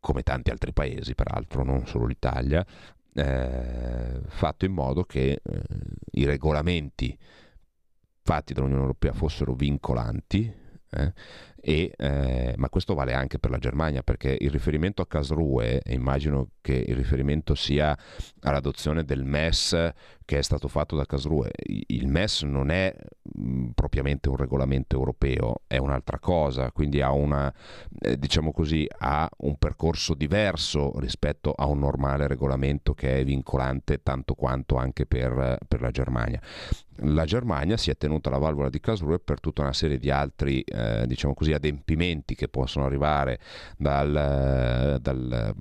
come 0.00 0.22
tanti 0.22 0.50
altri 0.50 0.72
paesi 0.72 1.14
peraltro, 1.14 1.64
non 1.64 1.86
solo 1.86 2.06
l'Italia, 2.06 2.64
eh, 3.14 4.20
fatto 4.26 4.64
in 4.64 4.72
modo 4.72 5.04
che 5.04 5.40
eh, 5.42 5.62
i 6.12 6.24
regolamenti 6.24 7.16
fatti 8.22 8.54
dall'Unione 8.54 8.82
Europea 8.82 9.12
fossero 9.12 9.54
vincolanti 9.54 10.52
eh, 10.90 11.12
e, 11.64 11.92
eh, 11.96 12.54
ma 12.56 12.68
questo 12.68 12.94
vale 12.94 13.14
anche 13.14 13.38
per 13.38 13.50
la 13.50 13.58
Germania 13.58 14.02
perché 14.02 14.36
il 14.40 14.50
riferimento 14.50 15.00
a 15.00 15.06
Karlsruhe, 15.06 15.80
e 15.80 15.94
immagino 15.94 16.48
che 16.60 16.74
il 16.74 16.96
riferimento 16.96 17.54
sia 17.54 17.96
all'adozione 18.40 19.04
del 19.04 19.24
MES 19.24 19.92
che 20.24 20.38
è 20.38 20.42
stato 20.42 20.68
fatto 20.68 20.96
da 20.96 21.04
Karlsruhe, 21.04 21.50
il 21.88 22.08
MES 22.08 22.42
non 22.42 22.70
è 22.70 22.94
mh, 23.34 23.70
propriamente 23.74 24.28
un 24.28 24.36
regolamento 24.36 24.96
europeo, 24.96 25.62
è 25.66 25.76
un'altra 25.76 26.18
cosa, 26.18 26.72
quindi 26.72 27.00
ha, 27.02 27.12
una, 27.12 27.52
eh, 28.00 28.18
diciamo 28.18 28.50
così, 28.50 28.86
ha 28.98 29.28
un 29.38 29.56
percorso 29.56 30.14
diverso 30.14 30.98
rispetto 30.98 31.52
a 31.52 31.66
un 31.66 31.80
normale 31.80 32.26
regolamento 32.26 32.94
che 32.94 33.18
è 33.18 33.24
vincolante 33.24 34.02
tanto 34.02 34.34
quanto 34.34 34.76
anche 34.76 35.06
per, 35.06 35.58
per 35.68 35.80
la 35.80 35.90
Germania. 35.90 36.40
La 37.04 37.24
Germania 37.24 37.76
si 37.76 37.90
è 37.90 37.96
tenuta 37.96 38.30
la 38.30 38.38
valvola 38.38 38.70
di 38.70 38.80
Karlsruhe 38.80 39.18
per 39.18 39.40
tutta 39.40 39.62
una 39.62 39.72
serie 39.72 39.98
di 39.98 40.10
altri, 40.10 40.62
eh, 40.62 41.04
diciamo 41.06 41.34
così, 41.34 41.51
adempimenti 41.52 42.34
che 42.34 42.48
possono 42.48 42.84
arrivare 42.84 43.38
dal, 43.76 44.98
dal 45.00 45.54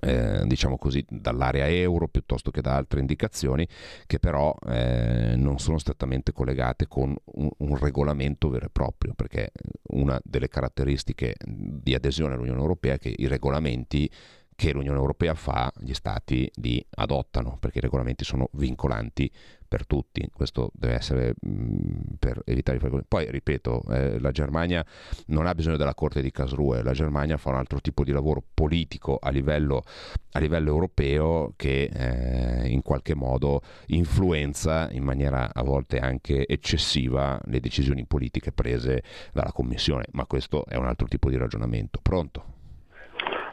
eh, 0.00 0.42
diciamo 0.46 0.76
così, 0.76 1.04
dall'area 1.08 1.68
euro 1.68 2.08
piuttosto 2.08 2.50
che 2.50 2.60
da 2.60 2.74
altre 2.74 3.00
indicazioni 3.00 3.66
che 4.06 4.18
però 4.18 4.54
eh, 4.66 5.34
non 5.36 5.58
sono 5.58 5.78
strettamente 5.78 6.32
collegate 6.32 6.86
con 6.88 7.14
un, 7.24 7.50
un, 7.58 7.76
regolamento 7.76 8.48
vero 8.48 8.66
e 8.66 8.70
proprio, 8.70 9.14
perché 9.14 9.52
una 9.90 10.20
delle 10.24 10.48
caratteristiche 10.48 11.34
di 11.44 11.94
adesione 11.94 12.34
all'Unione 12.34 12.60
Europea 12.60 12.94
è 12.94 12.98
che 12.98 13.14
i 13.16 13.26
regolamenti 13.26 14.10
che 14.56 14.72
l'Unione 14.72 14.98
Europea 14.98 15.34
fa, 15.34 15.72
gli 15.78 15.94
stati 15.94 16.50
li 16.56 16.84
adottano, 16.96 17.56
perché 17.58 17.78
i 17.78 17.82
regolamenti 17.82 18.24
sono 18.24 18.48
vincolanti 18.52 19.30
per 19.74 19.86
tutti, 19.86 20.28
questo 20.32 20.70
deve 20.72 20.94
essere 20.94 21.34
mm, 21.44 22.14
per 22.20 22.40
evitare 22.44 22.78
i 22.78 23.02
Poi, 23.08 23.28
ripeto, 23.28 23.82
eh, 23.90 24.20
la 24.20 24.30
Germania 24.30 24.86
non 25.26 25.46
ha 25.46 25.54
bisogno 25.54 25.76
della 25.76 25.94
Corte 25.94 26.22
di 26.22 26.30
Karlsruhe, 26.30 26.84
la 26.84 26.92
Germania 26.92 27.36
fa 27.38 27.50
un 27.50 27.56
altro 27.56 27.80
tipo 27.80 28.04
di 28.04 28.12
lavoro 28.12 28.40
politico 28.54 29.18
a 29.20 29.30
livello, 29.30 29.82
a 30.30 30.38
livello 30.38 30.70
europeo 30.70 31.54
che 31.56 31.90
eh, 31.92 32.68
in 32.68 32.82
qualche 32.82 33.16
modo 33.16 33.62
influenza 33.86 34.88
in 34.92 35.02
maniera 35.02 35.52
a 35.52 35.62
volte 35.64 35.98
anche 35.98 36.46
eccessiva 36.46 37.40
le 37.46 37.58
decisioni 37.58 38.06
politiche 38.06 38.52
prese 38.52 39.02
dalla 39.32 39.50
Commissione, 39.50 40.04
ma 40.12 40.24
questo 40.26 40.66
è 40.66 40.76
un 40.76 40.86
altro 40.86 41.08
tipo 41.08 41.28
di 41.30 41.36
ragionamento. 41.36 41.98
Pronto? 42.00 42.53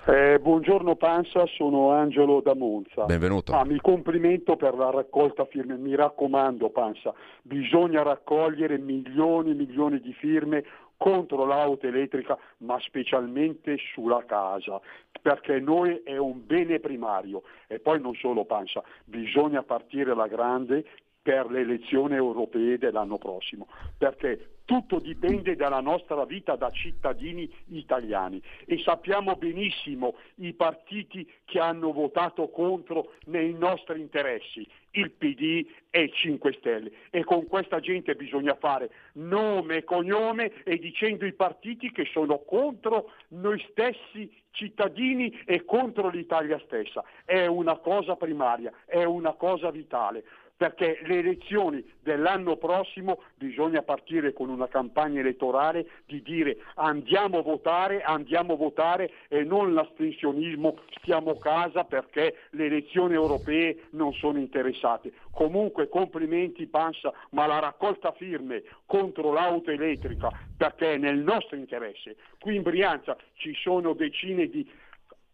Eh, 0.03 0.39
buongiorno 0.39 0.95
Pansa, 0.95 1.45
sono 1.45 1.91
Angelo 1.91 2.41
da 2.41 2.55
Monza. 2.55 3.05
Benvenuto. 3.05 3.53
Ah, 3.53 3.63
mi 3.63 3.79
complimento 3.79 4.55
per 4.55 4.73
la 4.73 4.89
raccolta 4.89 5.45
firme, 5.45 5.77
mi 5.77 5.93
raccomando 5.93 6.71
Pansa, 6.71 7.13
bisogna 7.43 8.01
raccogliere 8.01 8.79
milioni 8.79 9.51
e 9.51 9.53
milioni 9.53 9.99
di 9.99 10.11
firme 10.13 10.63
contro 10.97 11.45
l'auto 11.45 11.85
elettrica, 11.85 12.35
ma 12.57 12.79
specialmente 12.79 13.77
sulla 13.93 14.23
casa, 14.25 14.81
perché 15.21 15.59
noi 15.59 16.01
è 16.03 16.17
un 16.17 16.47
bene 16.47 16.79
primario. 16.79 17.43
E 17.67 17.77
poi 17.77 18.01
non 18.01 18.15
solo 18.15 18.43
Pansa, 18.45 18.81
bisogna 19.05 19.61
partire 19.61 20.11
alla 20.11 20.27
grande 20.27 20.83
per 21.21 21.51
le 21.51 21.59
elezioni 21.59 22.15
europee 22.15 22.79
dell'anno 22.79 23.19
prossimo, 23.19 23.67
perché 23.99 24.60
tutto 24.71 24.99
dipende 24.99 25.57
dalla 25.57 25.81
nostra 25.81 26.23
vita 26.23 26.55
da 26.55 26.71
cittadini 26.71 27.51
italiani. 27.71 28.41
E 28.63 28.79
sappiamo 28.79 29.35
benissimo 29.35 30.15
i 30.35 30.53
partiti 30.53 31.29
che 31.43 31.59
hanno 31.59 31.91
votato 31.91 32.47
contro 32.47 33.15
nei 33.25 33.51
nostri 33.51 33.99
interessi, 33.99 34.65
il 34.91 35.11
PD 35.11 35.67
e 35.89 36.03
il 36.03 36.13
5 36.13 36.53
Stelle. 36.53 36.91
E 37.09 37.25
con 37.25 37.47
questa 37.47 37.81
gente 37.81 38.15
bisogna 38.15 38.55
fare 38.55 38.89
nome 39.15 39.75
e 39.75 39.83
cognome 39.83 40.63
e 40.63 40.77
dicendo 40.77 41.25
i 41.25 41.33
partiti 41.33 41.91
che 41.91 42.05
sono 42.05 42.39
contro 42.39 43.11
noi 43.31 43.61
stessi 43.71 44.31
cittadini 44.51 45.37
e 45.45 45.65
contro 45.65 46.07
l'Italia 46.07 46.61
stessa. 46.63 47.03
È 47.25 47.45
una 47.45 47.77
cosa 47.77 48.15
primaria, 48.15 48.71
è 48.85 49.03
una 49.03 49.33
cosa 49.33 49.69
vitale 49.69 50.23
perché 50.61 50.99
le 51.05 51.17
elezioni 51.17 51.83
dell'anno 52.01 52.55
prossimo 52.55 53.23
bisogna 53.33 53.81
partire 53.81 54.31
con 54.31 54.47
una 54.47 54.67
campagna 54.67 55.19
elettorale 55.19 55.87
di 56.05 56.21
dire 56.21 56.57
andiamo 56.75 57.39
a 57.39 57.41
votare, 57.41 58.03
andiamo 58.03 58.53
a 58.53 58.57
votare 58.57 59.11
e 59.27 59.43
non 59.43 59.73
l'astensionismo 59.73 60.77
stiamo 60.99 61.31
a 61.31 61.39
casa 61.39 61.83
perché 61.83 62.35
le 62.51 62.65
elezioni 62.65 63.15
europee 63.15 63.87
non 63.93 64.13
sono 64.13 64.37
interessate. 64.37 65.11
Comunque 65.31 65.89
complimenti 65.89 66.67
Pansa, 66.67 67.11
ma 67.31 67.47
la 67.47 67.57
raccolta 67.57 68.11
firme 68.11 68.61
contro 68.85 69.33
l'auto 69.33 69.71
elettrica 69.71 70.31
perché 70.55 70.93
è 70.93 70.97
nel 70.97 71.17
nostro 71.17 71.55
interesse. 71.55 72.17
Qui 72.39 72.55
in 72.55 72.61
Brianza 72.61 73.17
ci 73.33 73.55
sono 73.55 73.93
decine 73.93 74.47
di 74.47 74.69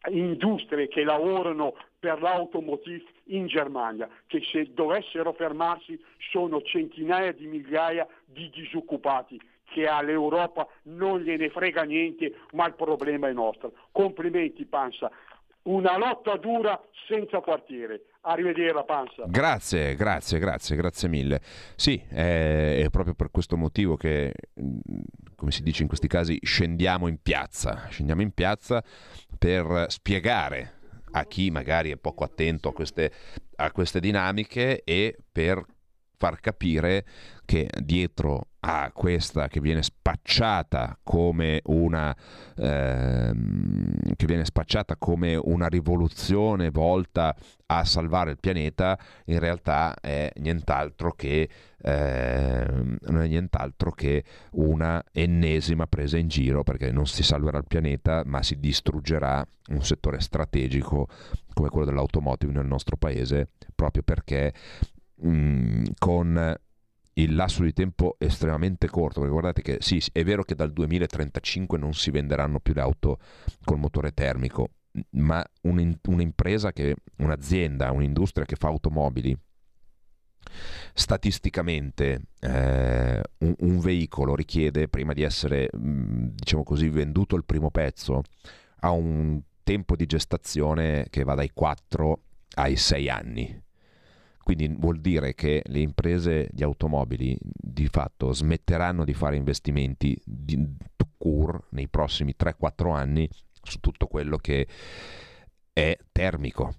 industrie 0.09 0.87
che 0.87 1.03
lavorano 1.03 1.75
per 1.99 2.21
l'automotive 2.21 3.03
in 3.25 3.47
Germania, 3.47 4.07
che 4.27 4.41
se 4.51 4.71
dovessero 4.73 5.33
fermarsi 5.33 6.01
sono 6.31 6.61
centinaia 6.61 7.31
di 7.31 7.47
migliaia 7.47 8.07
di 8.25 8.49
disoccupati 8.49 9.39
che 9.65 9.87
all'Europa 9.87 10.67
non 10.83 11.21
gliene 11.21 11.49
frega 11.49 11.83
niente, 11.83 12.33
ma 12.53 12.65
il 12.67 12.73
problema 12.75 13.27
è 13.27 13.33
nostro. 13.33 13.73
Complimenti 13.91 14.65
Pansa, 14.65 15.11
una 15.63 15.97
lotta 15.97 16.37
dura 16.37 16.81
senza 17.07 17.41
quartiere. 17.41 18.05
Arrivederla 18.29 18.83
Pansa. 18.83 19.23
Grazie, 19.25 19.95
grazie, 19.95 20.37
grazie, 20.37 20.75
grazie 20.75 21.07
mille. 21.07 21.39
Sì, 21.75 22.01
è, 22.09 22.81
è, 22.83 22.89
proprio 22.89 23.13
per 23.13 23.31
questo 23.31 23.55
motivo 23.55 23.95
che, 23.95 24.33
come 25.35 25.51
si 25.51 25.63
dice 25.63 25.83
in 25.83 25.87
questi 25.87 26.09
casi, 26.09 26.37
scendiamo 26.41 27.07
in 27.07 27.21
piazza. 27.21 27.87
Scendiamo 27.89 28.21
in 28.21 28.31
piazza 28.31 28.83
per 29.39 29.85
spiegare 29.87 30.73
a 31.11 31.23
chi 31.23 31.49
magari 31.51 31.91
è 31.91 31.95
poco 31.95 32.25
attento 32.25 32.67
a 32.67 32.73
queste, 32.73 33.11
a 33.55 33.71
queste 33.71 34.01
dinamiche 34.01 34.83
e 34.83 35.15
per 35.31 35.63
far 36.17 36.39
capire 36.39 37.05
che 37.45 37.69
dietro 37.81 38.47
a 38.59 38.91
questa 38.93 39.47
che 39.47 39.61
viene 39.61 39.83
spacciata 39.83 40.97
come 41.03 41.61
una 41.65 42.15
ehm, 42.57 44.15
che 44.15 44.25
viene 44.25 44.43
spacciata 44.43 44.97
come 44.97 45.35
una 45.35 45.67
rivoluzione 45.67 46.71
volta 46.71 47.35
a 47.67 47.85
salvare 47.85 48.31
il 48.31 48.39
pianeta 48.39 48.97
in 49.25 49.39
realtà 49.39 49.93
è 50.01 50.29
nient'altro 50.37 51.13
che 51.13 51.47
ehm, 51.81 52.97
non 52.99 53.21
è 53.21 53.27
nient'altro 53.27 53.91
che 53.91 54.23
una 54.53 55.01
ennesima 55.13 55.85
presa 55.85 56.17
in 56.17 56.27
giro 56.27 56.63
perché 56.63 56.91
non 56.91 57.05
si 57.05 57.23
salverà 57.23 57.59
il 57.59 57.65
pianeta 57.67 58.23
ma 58.25 58.41
si 58.41 58.59
distruggerà 58.59 59.45
un 59.69 59.83
settore 59.83 60.19
strategico 60.19 61.07
come 61.53 61.69
quello 61.69 61.85
dell'automotive 61.85 62.51
nel 62.51 62.65
nostro 62.65 62.97
paese 62.97 63.49
proprio 63.75 64.01
perché 64.03 64.53
Mm, 65.25 65.85
con 65.97 66.55
il 67.13 67.35
lasso 67.35 67.63
di 67.63 67.73
tempo 67.73 68.15
estremamente 68.19 68.87
corto, 68.87 69.19
perché 69.19 69.31
guardate 69.31 69.61
che 69.61 69.77
sì, 69.79 70.01
è 70.11 70.23
vero 70.23 70.43
che 70.43 70.55
dal 70.55 70.71
2035 70.71 71.77
non 71.77 71.93
si 71.93 72.11
venderanno 72.11 72.59
più 72.59 72.73
le 72.73 72.81
auto 72.81 73.19
col 73.63 73.79
motore 73.79 74.11
termico, 74.11 74.69
ma 75.11 75.43
un, 75.63 75.97
un'impresa 76.07 76.71
che, 76.71 76.95
un'azienda, 77.17 77.91
un'industria 77.91 78.45
che 78.45 78.55
fa 78.55 78.67
automobili, 78.67 79.35
statisticamente 80.93 82.21
eh, 82.39 83.21
un, 83.39 83.55
un, 83.57 83.79
veicolo 83.79 84.35
richiede, 84.35 84.87
prima 84.87 85.13
di 85.13 85.23
essere, 85.23 85.69
mm, 85.75 86.27
diciamo 86.35 86.63
così, 86.63 86.87
venduto 86.89 87.35
il 87.35 87.45
primo 87.45 87.71
pezzo, 87.71 88.21
ha 88.81 88.91
un 88.91 89.41
tempo 89.63 89.95
di 89.95 90.05
gestazione 90.05 91.07
che 91.09 91.23
va 91.23 91.33
dai 91.33 91.49
4 91.51 92.21
ai 92.55 92.75
6 92.75 93.09
anni 93.09 93.65
quindi 94.47 94.73
vuol 94.79 95.01
dire 95.01 95.33
che 95.33 95.61
le 95.65 95.79
imprese 95.79 96.47
di 96.53 96.63
automobili 96.63 97.37
di 97.41 97.89
fatto 97.89 98.31
smetteranno 98.31 99.03
di 99.03 99.13
fare 99.13 99.35
investimenti 99.35 100.17
di 100.23 100.77
cour 101.17 101.67
nei 101.71 101.89
prossimi 101.89 102.33
3-4 102.39 102.95
anni 102.95 103.29
su 103.61 103.81
tutto 103.81 104.07
quello 104.07 104.37
che 104.37 104.65
è 105.73 105.97
termico. 106.13 106.75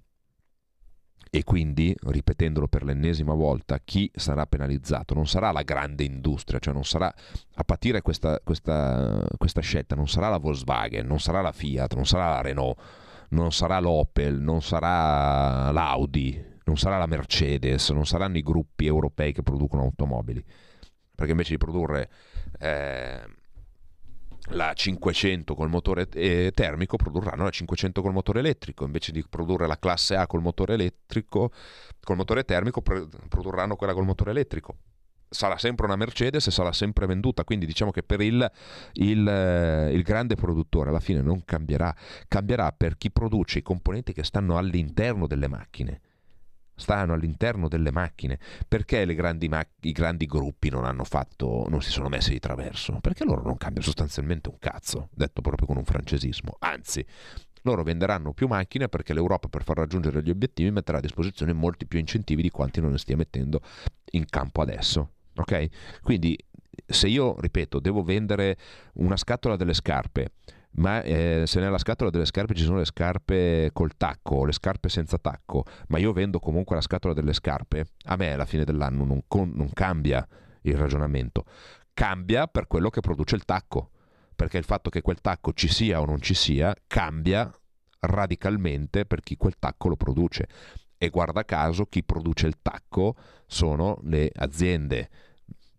E 1.29 1.45
quindi, 1.45 1.95
ripetendolo 2.05 2.69
per 2.69 2.85
l'ennesima 2.85 3.35
volta, 3.35 3.79
chi 3.85 4.11
sarà 4.15 4.47
penalizzato 4.47 5.13
non 5.13 5.27
sarà 5.27 5.53
la 5.53 5.61
grande 5.61 6.05
industria, 6.05 6.59
cioè 6.61 6.73
non 6.73 6.87
sarà 6.87 7.15
a 7.57 7.65
patire 7.65 8.01
questa, 8.01 8.41
questa, 8.43 9.27
questa 9.37 9.61
scelta, 9.61 9.95
non 9.95 10.09
sarà 10.09 10.31
la 10.31 10.39
Volkswagen, 10.39 11.07
non 11.07 11.21
sarà 11.21 11.43
la 11.43 11.53
Fiat, 11.53 11.95
non 11.97 12.07
sarà 12.07 12.31
la 12.31 12.41
Renault, 12.41 12.81
non 13.29 13.53
sarà 13.53 13.79
l'Opel, 13.79 14.41
non 14.41 14.63
sarà 14.63 15.71
l'Audi, 15.71 16.57
non 16.69 16.77
sarà 16.77 16.99
la 16.99 17.07
Mercedes, 17.07 17.89
non 17.91 18.05
saranno 18.05 18.37
i 18.37 18.43
gruppi 18.43 18.85
europei 18.85 19.33
che 19.33 19.43
producono 19.43 19.83
automobili, 19.83 20.45
perché 21.15 21.31
invece 21.31 21.53
di 21.53 21.57
produrre 21.57 22.11
eh, 22.59 23.21
la 24.51 24.73
500 24.75 25.55
col 25.55 25.71
motore 25.71 26.09
eh, 26.13 26.53
termico 26.55 26.97
produrranno 26.97 27.45
la 27.45 27.51
500 27.51 28.03
col 28.03 28.13
motore 28.13 28.41
elettrico, 28.41 28.85
invece 28.85 29.13
di 29.13 29.25
produrre 29.29 29.67
la 29.67 29.79
classe 29.79 30.15
A 30.15 30.27
col 30.27 30.43
motore 30.43 30.75
elettrico, 30.75 31.51
col 32.03 32.17
motore 32.17 32.45
termico 32.45 32.83
produrranno 32.83 33.75
quella 33.75 33.95
col 33.95 34.05
motore 34.05 34.31
elettrico. 34.31 34.77
Sarà 35.31 35.59
sempre 35.59 35.87
una 35.87 35.97
Mercedes 35.97 36.47
e 36.47 36.51
sarà 36.51 36.73
sempre 36.73 37.07
venduta, 37.07 37.45
quindi 37.45 37.67
diciamo 37.67 37.91
che 37.91 38.03
per 38.03 38.21
il, 38.21 38.51
il, 38.95 39.29
eh, 39.29 39.93
il 39.93 40.03
grande 40.03 40.37
produttore 40.37 40.91
alla 40.91 41.01
fine 41.01 41.21
non 41.23 41.45
cambierà, 41.45 41.95
cambierà 42.29 42.73
per 42.73 42.97
chi 42.97 43.11
produce 43.11 43.59
i 43.59 43.63
componenti 43.63 44.13
che 44.13 44.25
stanno 44.25 44.57
all'interno 44.57 45.27
delle 45.27 45.49
macchine 45.49 46.01
stanno 46.79 47.13
all'interno 47.13 47.69
delle 47.69 47.91
macchine. 47.91 48.39
Perché 48.67 49.05
grandi 49.15 49.49
ma- 49.49 49.67
i 49.81 49.93
grandi 49.93 50.25
gruppi 50.25 50.71
non 50.71 50.85
hanno 50.85 51.05
fatto, 51.05 51.67
non 51.69 51.83
si 51.83 51.91
sono 51.91 52.09
messi 52.09 52.31
di 52.31 52.39
traverso? 52.39 52.99
Perché 53.01 53.25
loro 53.25 53.43
non 53.43 53.57
cambiano 53.57 53.85
sostanzialmente 53.85 54.49
un 54.49 54.59
cazzo, 54.59 55.09
detto 55.13 55.43
proprio 55.43 55.67
con 55.67 55.77
un 55.77 55.85
francesismo. 55.85 56.57
Anzi, 56.61 57.05
loro 57.63 57.83
venderanno 57.83 58.33
più 58.33 58.47
macchine 58.47 58.89
perché 58.89 59.13
l'Europa 59.13 59.49
per 59.49 59.65
far 59.65 59.77
raggiungere 59.77 60.23
gli 60.23 60.31
obiettivi 60.31 60.71
metterà 60.71 60.99
a 60.99 61.03
disposizione 61.03 61.53
molti 61.53 61.87
più 61.87 61.99
incentivi 61.99 62.43
di 62.43 62.51
quanti 62.51 62.81
non 62.81 62.93
ne 62.93 62.99
stia 62.99 63.17
mettendo 63.17 63.61
in 64.13 64.25
campo 64.27 64.63
adesso. 64.63 65.11
Ok? 65.35 66.01
Quindi 66.03 66.39
se 66.87 67.09
io, 67.09 67.39
ripeto, 67.39 67.81
devo 67.81 68.03
vendere 68.03 68.57
una 68.95 69.17
scatola 69.17 69.57
delle 69.57 69.75
scarpe 69.75 70.33
ma 70.73 71.03
eh, 71.03 71.45
se 71.47 71.61
nella 71.61 71.79
scatola 71.79 72.11
delle 72.11 72.27
scarpe 72.27 72.55
ci 72.55 72.63
sono 72.63 72.79
le 72.79 72.85
scarpe 72.85 73.71
col 73.73 73.97
tacco, 73.97 74.45
le 74.45 74.53
scarpe 74.53 74.89
senza 74.89 75.19
tacco, 75.19 75.65
ma 75.89 75.99
io 75.99 76.13
vendo 76.13 76.39
comunque 76.39 76.77
la 76.77 76.83
scatola 76.83 77.15
delle 77.15 77.33
scarpe, 77.33 77.87
a 78.05 78.17
me 78.17 78.33
alla 78.33 78.45
fine 78.45 78.65
dell'anno 78.65 79.05
non, 79.05 79.23
con, 79.27 79.51
non 79.55 79.71
cambia 79.73 80.27
il 80.63 80.77
ragionamento, 80.77 81.45
cambia 81.95 82.47
per 82.47 82.67
quello 82.67 82.91
che 82.91 83.01
produce 83.01 83.35
il 83.35 83.45
tacco, 83.45 83.91
perché 84.37 84.59
il 84.59 84.65
fatto 84.65 84.91
che 84.91 85.03
quel 85.03 85.21
tacco 85.21 85.53
ci 85.53 85.69
sia 85.69 86.01
o 86.01 86.05
non 86.05 86.21
ci 86.21 86.35
sia 86.35 86.75
cambia 86.87 87.51
radicalmente 88.01 89.05
per 89.05 89.21
chi 89.21 89.37
quel 89.37 89.59
tacco 89.59 89.89
lo 89.89 89.97
produce. 89.97 90.47
E 90.97 91.11
guarda 91.11 91.45
caso 91.45 91.87
chi 91.87 92.05
produce 92.05 92.47
il 92.47 92.59
tacco 92.61 93.17
sono 93.47 93.99
le 94.03 94.31
aziende, 94.35 95.09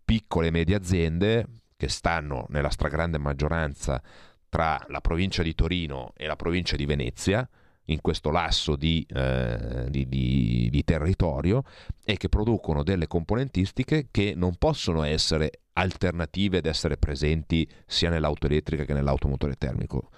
piccole 0.04 0.48
e 0.48 0.50
medie 0.50 0.76
aziende 0.76 1.46
che 1.76 1.88
stanno 1.88 2.46
nella 2.48 2.70
stragrande 2.70 3.16
maggioranza 3.16 4.02
tra 4.50 4.84
la 4.88 5.00
provincia 5.00 5.42
di 5.42 5.54
Torino 5.54 6.12
e 6.16 6.26
la 6.26 6.36
provincia 6.36 6.76
di 6.76 6.84
Venezia, 6.84 7.48
in 7.86 8.00
questo 8.00 8.30
lasso 8.30 8.76
di, 8.76 9.04
eh, 9.08 9.86
di, 9.88 10.08
di, 10.08 10.68
di, 10.70 10.84
territorio 10.84 11.62
e 12.04 12.16
che 12.16 12.28
producono 12.28 12.82
delle 12.82 13.06
componentistiche 13.06 14.08
che 14.10 14.34
non 14.36 14.56
possono 14.56 15.02
essere 15.02 15.62
alternative 15.72 16.58
ed 16.58 16.66
essere 16.66 16.96
presenti 16.96 17.68
sia 17.86 18.10
nell'auto 18.10 18.46
elettrica 18.46 18.84
che 18.84 18.92
nell'automotore 18.92 19.54
termico. 19.56 20.10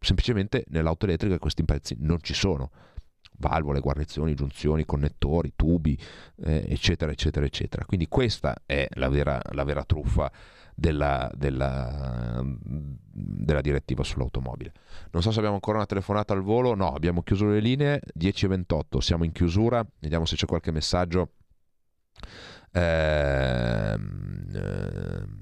Semplicemente 0.00 0.64
nell'auto 0.68 1.04
elettrica 1.04 1.38
questi 1.38 1.64
pezzi 1.64 1.96
non 2.00 2.18
ci 2.22 2.34
sono. 2.34 2.70
Valvole, 3.38 3.80
guarnizioni, 3.80 4.34
giunzioni, 4.34 4.84
connettori, 4.84 5.52
tubi, 5.54 5.98
eh, 6.44 6.64
eccetera, 6.68 7.12
eccetera, 7.12 7.46
eccetera. 7.46 7.84
Quindi 7.84 8.06
questa 8.08 8.62
è 8.66 8.86
la 8.94 9.08
vera, 9.08 9.40
la 9.52 9.64
vera 9.64 9.84
truffa 9.84 10.30
della, 10.74 11.30
della, 11.34 12.42
della, 12.42 13.60
direttiva 13.60 14.02
sull'automobile. 14.02 14.72
Non 15.10 15.22
so 15.22 15.30
se 15.30 15.38
abbiamo 15.38 15.56
ancora 15.56 15.78
una 15.78 15.86
telefonata 15.86 16.32
al 16.32 16.42
volo, 16.42 16.74
no, 16.74 16.92
abbiamo 16.94 17.22
chiuso 17.22 17.46
le 17.46 17.60
linee, 17.60 18.00
10.28, 18.18 18.98
siamo 18.98 19.24
in 19.24 19.32
chiusura, 19.32 19.86
vediamo 20.00 20.24
se 20.24 20.36
c'è 20.36 20.46
qualche 20.46 20.70
messaggio. 20.72 21.32
Ehm, 22.72 24.46
i 24.50 25.41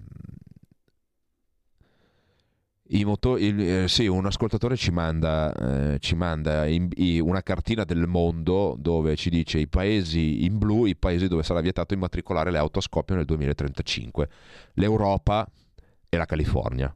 motori, 3.05 3.45
il, 3.45 3.61
eh, 3.61 3.89
sì, 3.89 4.07
un 4.07 4.27
ascoltatore 4.27 4.77
ci 4.77 4.91
manda, 4.91 5.53
eh, 5.93 5.99
ci 6.01 6.15
manda 6.15 6.67
in, 6.67 6.89
in 6.97 7.21
una 7.23 7.43
cartina 7.43 7.85
del 7.85 8.07
mondo 8.07 8.77
dove 8.79 9.17
ci 9.17 9.31
dice 9.31 9.59
i 9.59 9.69
paesi 9.69 10.45
in 10.45 10.59
blu, 10.59 10.87
i 10.87 10.97
paesi 10.97 11.29
dove 11.29 11.43
sarà 11.43 11.61
vietato 11.61 11.95
immatricolare 11.95 12.51
le 12.51 12.59
auto 12.59 12.79
a 12.79 12.83
scoppio 12.83 13.15
nel 13.15 13.25
2035, 13.25 14.29
l'Europa 14.75 15.49
e 16.09 16.17
la 16.17 16.27
California 16.27 16.95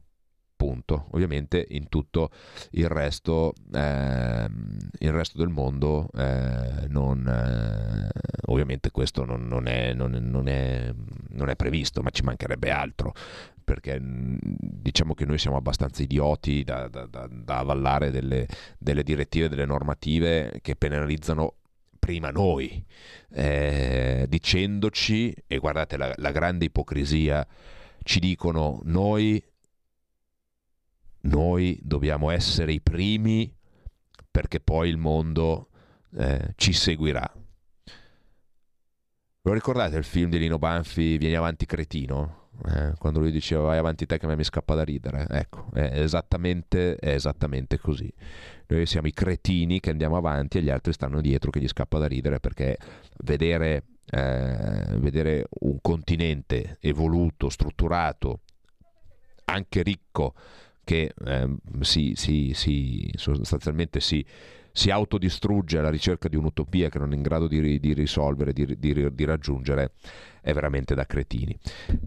punto. 0.55 1.07
Ovviamente 1.11 1.65
in 1.69 1.89
tutto 1.89 2.31
il 2.71 2.87
resto, 2.87 3.53
eh, 3.73 4.49
il 4.99 5.11
resto 5.11 5.37
del 5.37 5.49
mondo 5.49 6.09
eh, 6.15 6.87
non, 6.87 7.27
eh, 7.27 8.09
ovviamente 8.47 8.91
questo 8.91 9.25
non, 9.25 9.47
non, 9.47 9.67
è, 9.67 9.93
non, 9.93 10.15
è, 10.47 10.93
non, 11.29 11.49
è, 11.49 11.55
previsto, 11.55 12.01
ma 12.01 12.09
ci 12.09 12.23
mancherebbe 12.23 12.71
altro. 12.71 13.13
Perché 13.65 13.99
diciamo 13.99 15.15
che 15.15 15.25
noi 15.25 15.39
siamo 15.39 15.57
abbastanza 15.57 16.03
idioti 16.03 16.63
da, 16.63 16.87
da, 16.87 17.07
da, 17.07 17.27
da 17.29 17.57
avallare 17.57 18.11
delle, 18.11 18.47
delle 18.77 19.03
direttive, 19.03 19.49
delle 19.49 19.65
normative 19.65 20.59
che 20.61 20.75
penalizzano 20.75 21.55
prima 21.99 22.29
noi, 22.29 22.85
eh, 23.31 24.27
dicendoci, 24.29 25.35
e 25.47 25.57
guardate 25.57 25.97
la, 25.97 26.13
la 26.17 26.31
grande 26.31 26.65
ipocrisia, 26.65 27.45
ci 28.03 28.19
dicono 28.19 28.79
noi 28.83 29.43
noi 31.25 31.79
dobbiamo 31.81 32.29
essere 32.29 32.71
i 32.71 32.81
primi 32.81 33.51
perché 34.29 34.59
poi 34.59 34.89
il 34.89 34.97
mondo 34.97 35.69
eh, 36.17 36.53
ci 36.55 36.73
seguirà. 36.73 37.29
Lo 39.41 39.53
ricordate 39.53 39.97
il 39.97 40.03
film 40.03 40.29
di 40.29 40.39
Lino 40.39 40.57
Banfi, 40.57 41.17
Vieni 41.17 41.35
avanti 41.35 41.65
cretino? 41.65 42.44
Eh, 42.67 42.93
quando 42.97 43.19
lui 43.19 43.31
diceva 43.31 43.63
vai 43.63 43.77
avanti 43.77 44.05
te 44.05 44.17
che 44.17 44.25
a 44.25 44.29
me 44.29 44.35
mi 44.35 44.43
scappa 44.43 44.75
da 44.75 44.83
ridere. 44.83 45.25
Ecco, 45.29 45.69
è 45.73 45.99
esattamente, 46.01 46.95
è 46.95 47.09
esattamente 47.09 47.79
così. 47.79 48.11
Noi 48.67 48.85
siamo 48.85 49.07
i 49.07 49.13
cretini 49.13 49.79
che 49.79 49.91
andiamo 49.91 50.17
avanti 50.17 50.57
e 50.57 50.61
gli 50.61 50.69
altri 50.69 50.93
stanno 50.93 51.21
dietro 51.21 51.51
che 51.51 51.59
gli 51.59 51.67
scappa 51.67 51.99
da 51.99 52.07
ridere 52.07 52.39
perché 52.39 52.77
vedere, 53.23 53.83
eh, 54.09 54.85
vedere 54.97 55.47
un 55.61 55.79
continente 55.81 56.77
evoluto, 56.79 57.49
strutturato, 57.49 58.39
anche 59.45 59.83
ricco, 59.83 60.33
che 60.85 61.13
eh, 61.25 61.55
si, 61.81 62.13
si, 62.15 62.51
si, 62.53 63.11
sostanzialmente 63.15 63.99
si, 63.99 64.23
si, 64.71 64.91
autodistrugge 64.91 65.79
alla 65.79 65.89
ricerca 65.89 66.29
di 66.29 66.35
un'utopia 66.37 66.89
che 66.89 66.99
non 66.99 67.11
è 67.11 67.15
in 67.15 67.23
grado 67.23 67.47
di, 67.47 67.79
di 67.79 67.93
risolvere, 67.93 68.53
di, 68.53 68.77
di, 68.77 69.13
di, 69.13 69.25
raggiungere, 69.25 69.91
è 70.45 70.53
veramente 70.53 70.93
da 70.93 71.07
cretini. 71.07 71.57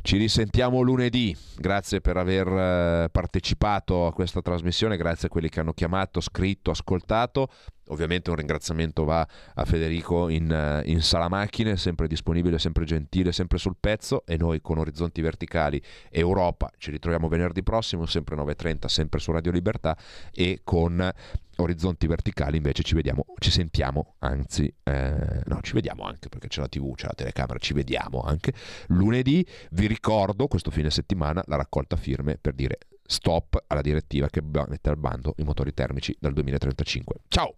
Ci 0.01 0.17
risentiamo 0.17 0.81
lunedì, 0.81 1.37
grazie 1.57 2.01
per 2.01 2.17
aver 2.17 2.47
eh, 2.47 3.09
partecipato 3.11 4.07
a 4.07 4.13
questa 4.13 4.41
trasmissione, 4.41 4.97
grazie 4.97 5.27
a 5.27 5.31
quelli 5.31 5.49
che 5.49 5.59
hanno 5.59 5.73
chiamato, 5.73 6.21
scritto, 6.21 6.71
ascoltato. 6.71 7.49
Ovviamente 7.89 8.31
un 8.31 8.37
ringraziamento 8.37 9.05
va 9.05 9.27
a 9.55 9.65
Federico 9.65 10.29
in, 10.29 10.53
eh, 10.53 10.83
in 10.89 11.03
sala 11.03 11.29
macchine, 11.29 11.77
sempre 11.77 12.07
disponibile, 12.07 12.61
sempre 12.61 12.85
gentile, 12.85 13.33
sempre 13.33 13.59
sul 13.59 13.77
pezzo 13.81 14.25
e 14.25 14.37
noi 14.37 14.61
con 14.61 14.79
Orizzonti 14.79 15.21
Verticali 15.21 15.83
Europa 16.09 16.71
ci 16.79 16.93
ritroviamo 16.93 17.27
venerdì 17.27 17.65
prossimo, 17.65 18.07
sempre 18.07 18.37
9.30, 18.37 18.87
sempre 18.87 19.19
su 19.19 19.33
Radio 19.33 19.51
Libertà 19.51 19.97
e 20.33 20.61
con 20.63 21.13
Orizzonti 21.61 22.07
Verticali 22.07 22.57
invece 22.57 22.83
ci 22.83 22.95
vediamo, 22.95 23.25
ci 23.39 23.51
sentiamo, 23.51 24.15
anzi, 24.21 24.73
eh, 24.85 25.43
no, 25.45 25.59
ci 25.63 25.73
vediamo 25.73 26.05
anche 26.05 26.29
perché 26.29 26.47
c'è 26.47 26.61
la 26.61 26.69
tv, 26.69 26.95
c'è 26.95 27.07
la 27.07 27.15
telecamera, 27.15 27.59
ci 27.59 27.75
vediamo 27.75 28.21
anche 28.29 28.53
lunedì. 28.89 29.47
Vi 29.71 29.87
ricordo 29.87 30.47
questo 30.47 30.71
fine 30.71 30.91
settimana 30.91 31.43
la 31.47 31.57
raccolta 31.57 31.97
firme 31.97 32.39
per 32.41 32.55
dire 32.55 32.79
stop 33.03 33.65
alla 33.67 33.81
direttiva 33.81 34.29
che 34.29 34.43
mette 34.43 34.91
al 34.91 34.99
bando 34.99 35.35
i 35.39 35.43
motori 35.43 35.73
termici 35.73 36.15
dal 36.21 36.33
2035. 36.33 37.17
Ciao! 37.29 37.55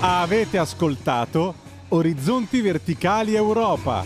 Avete 0.00 0.58
ascoltato 0.58 1.54
Orizzonti 1.88 2.60
Verticali 2.60 3.34
Europa. 3.34 4.04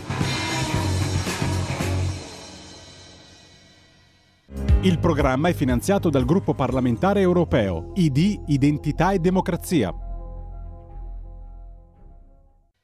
Il 4.83 4.99
programma 5.01 5.49
è 5.49 5.55
finanziato 5.55 6.09
dal 6.09 6.25
gruppo 6.25 6.55
parlamentare 6.55 7.21
europeo 7.21 7.93
ID 7.97 8.45
Identità 8.47 9.11
e 9.11 9.19
Democrazia 9.19 9.93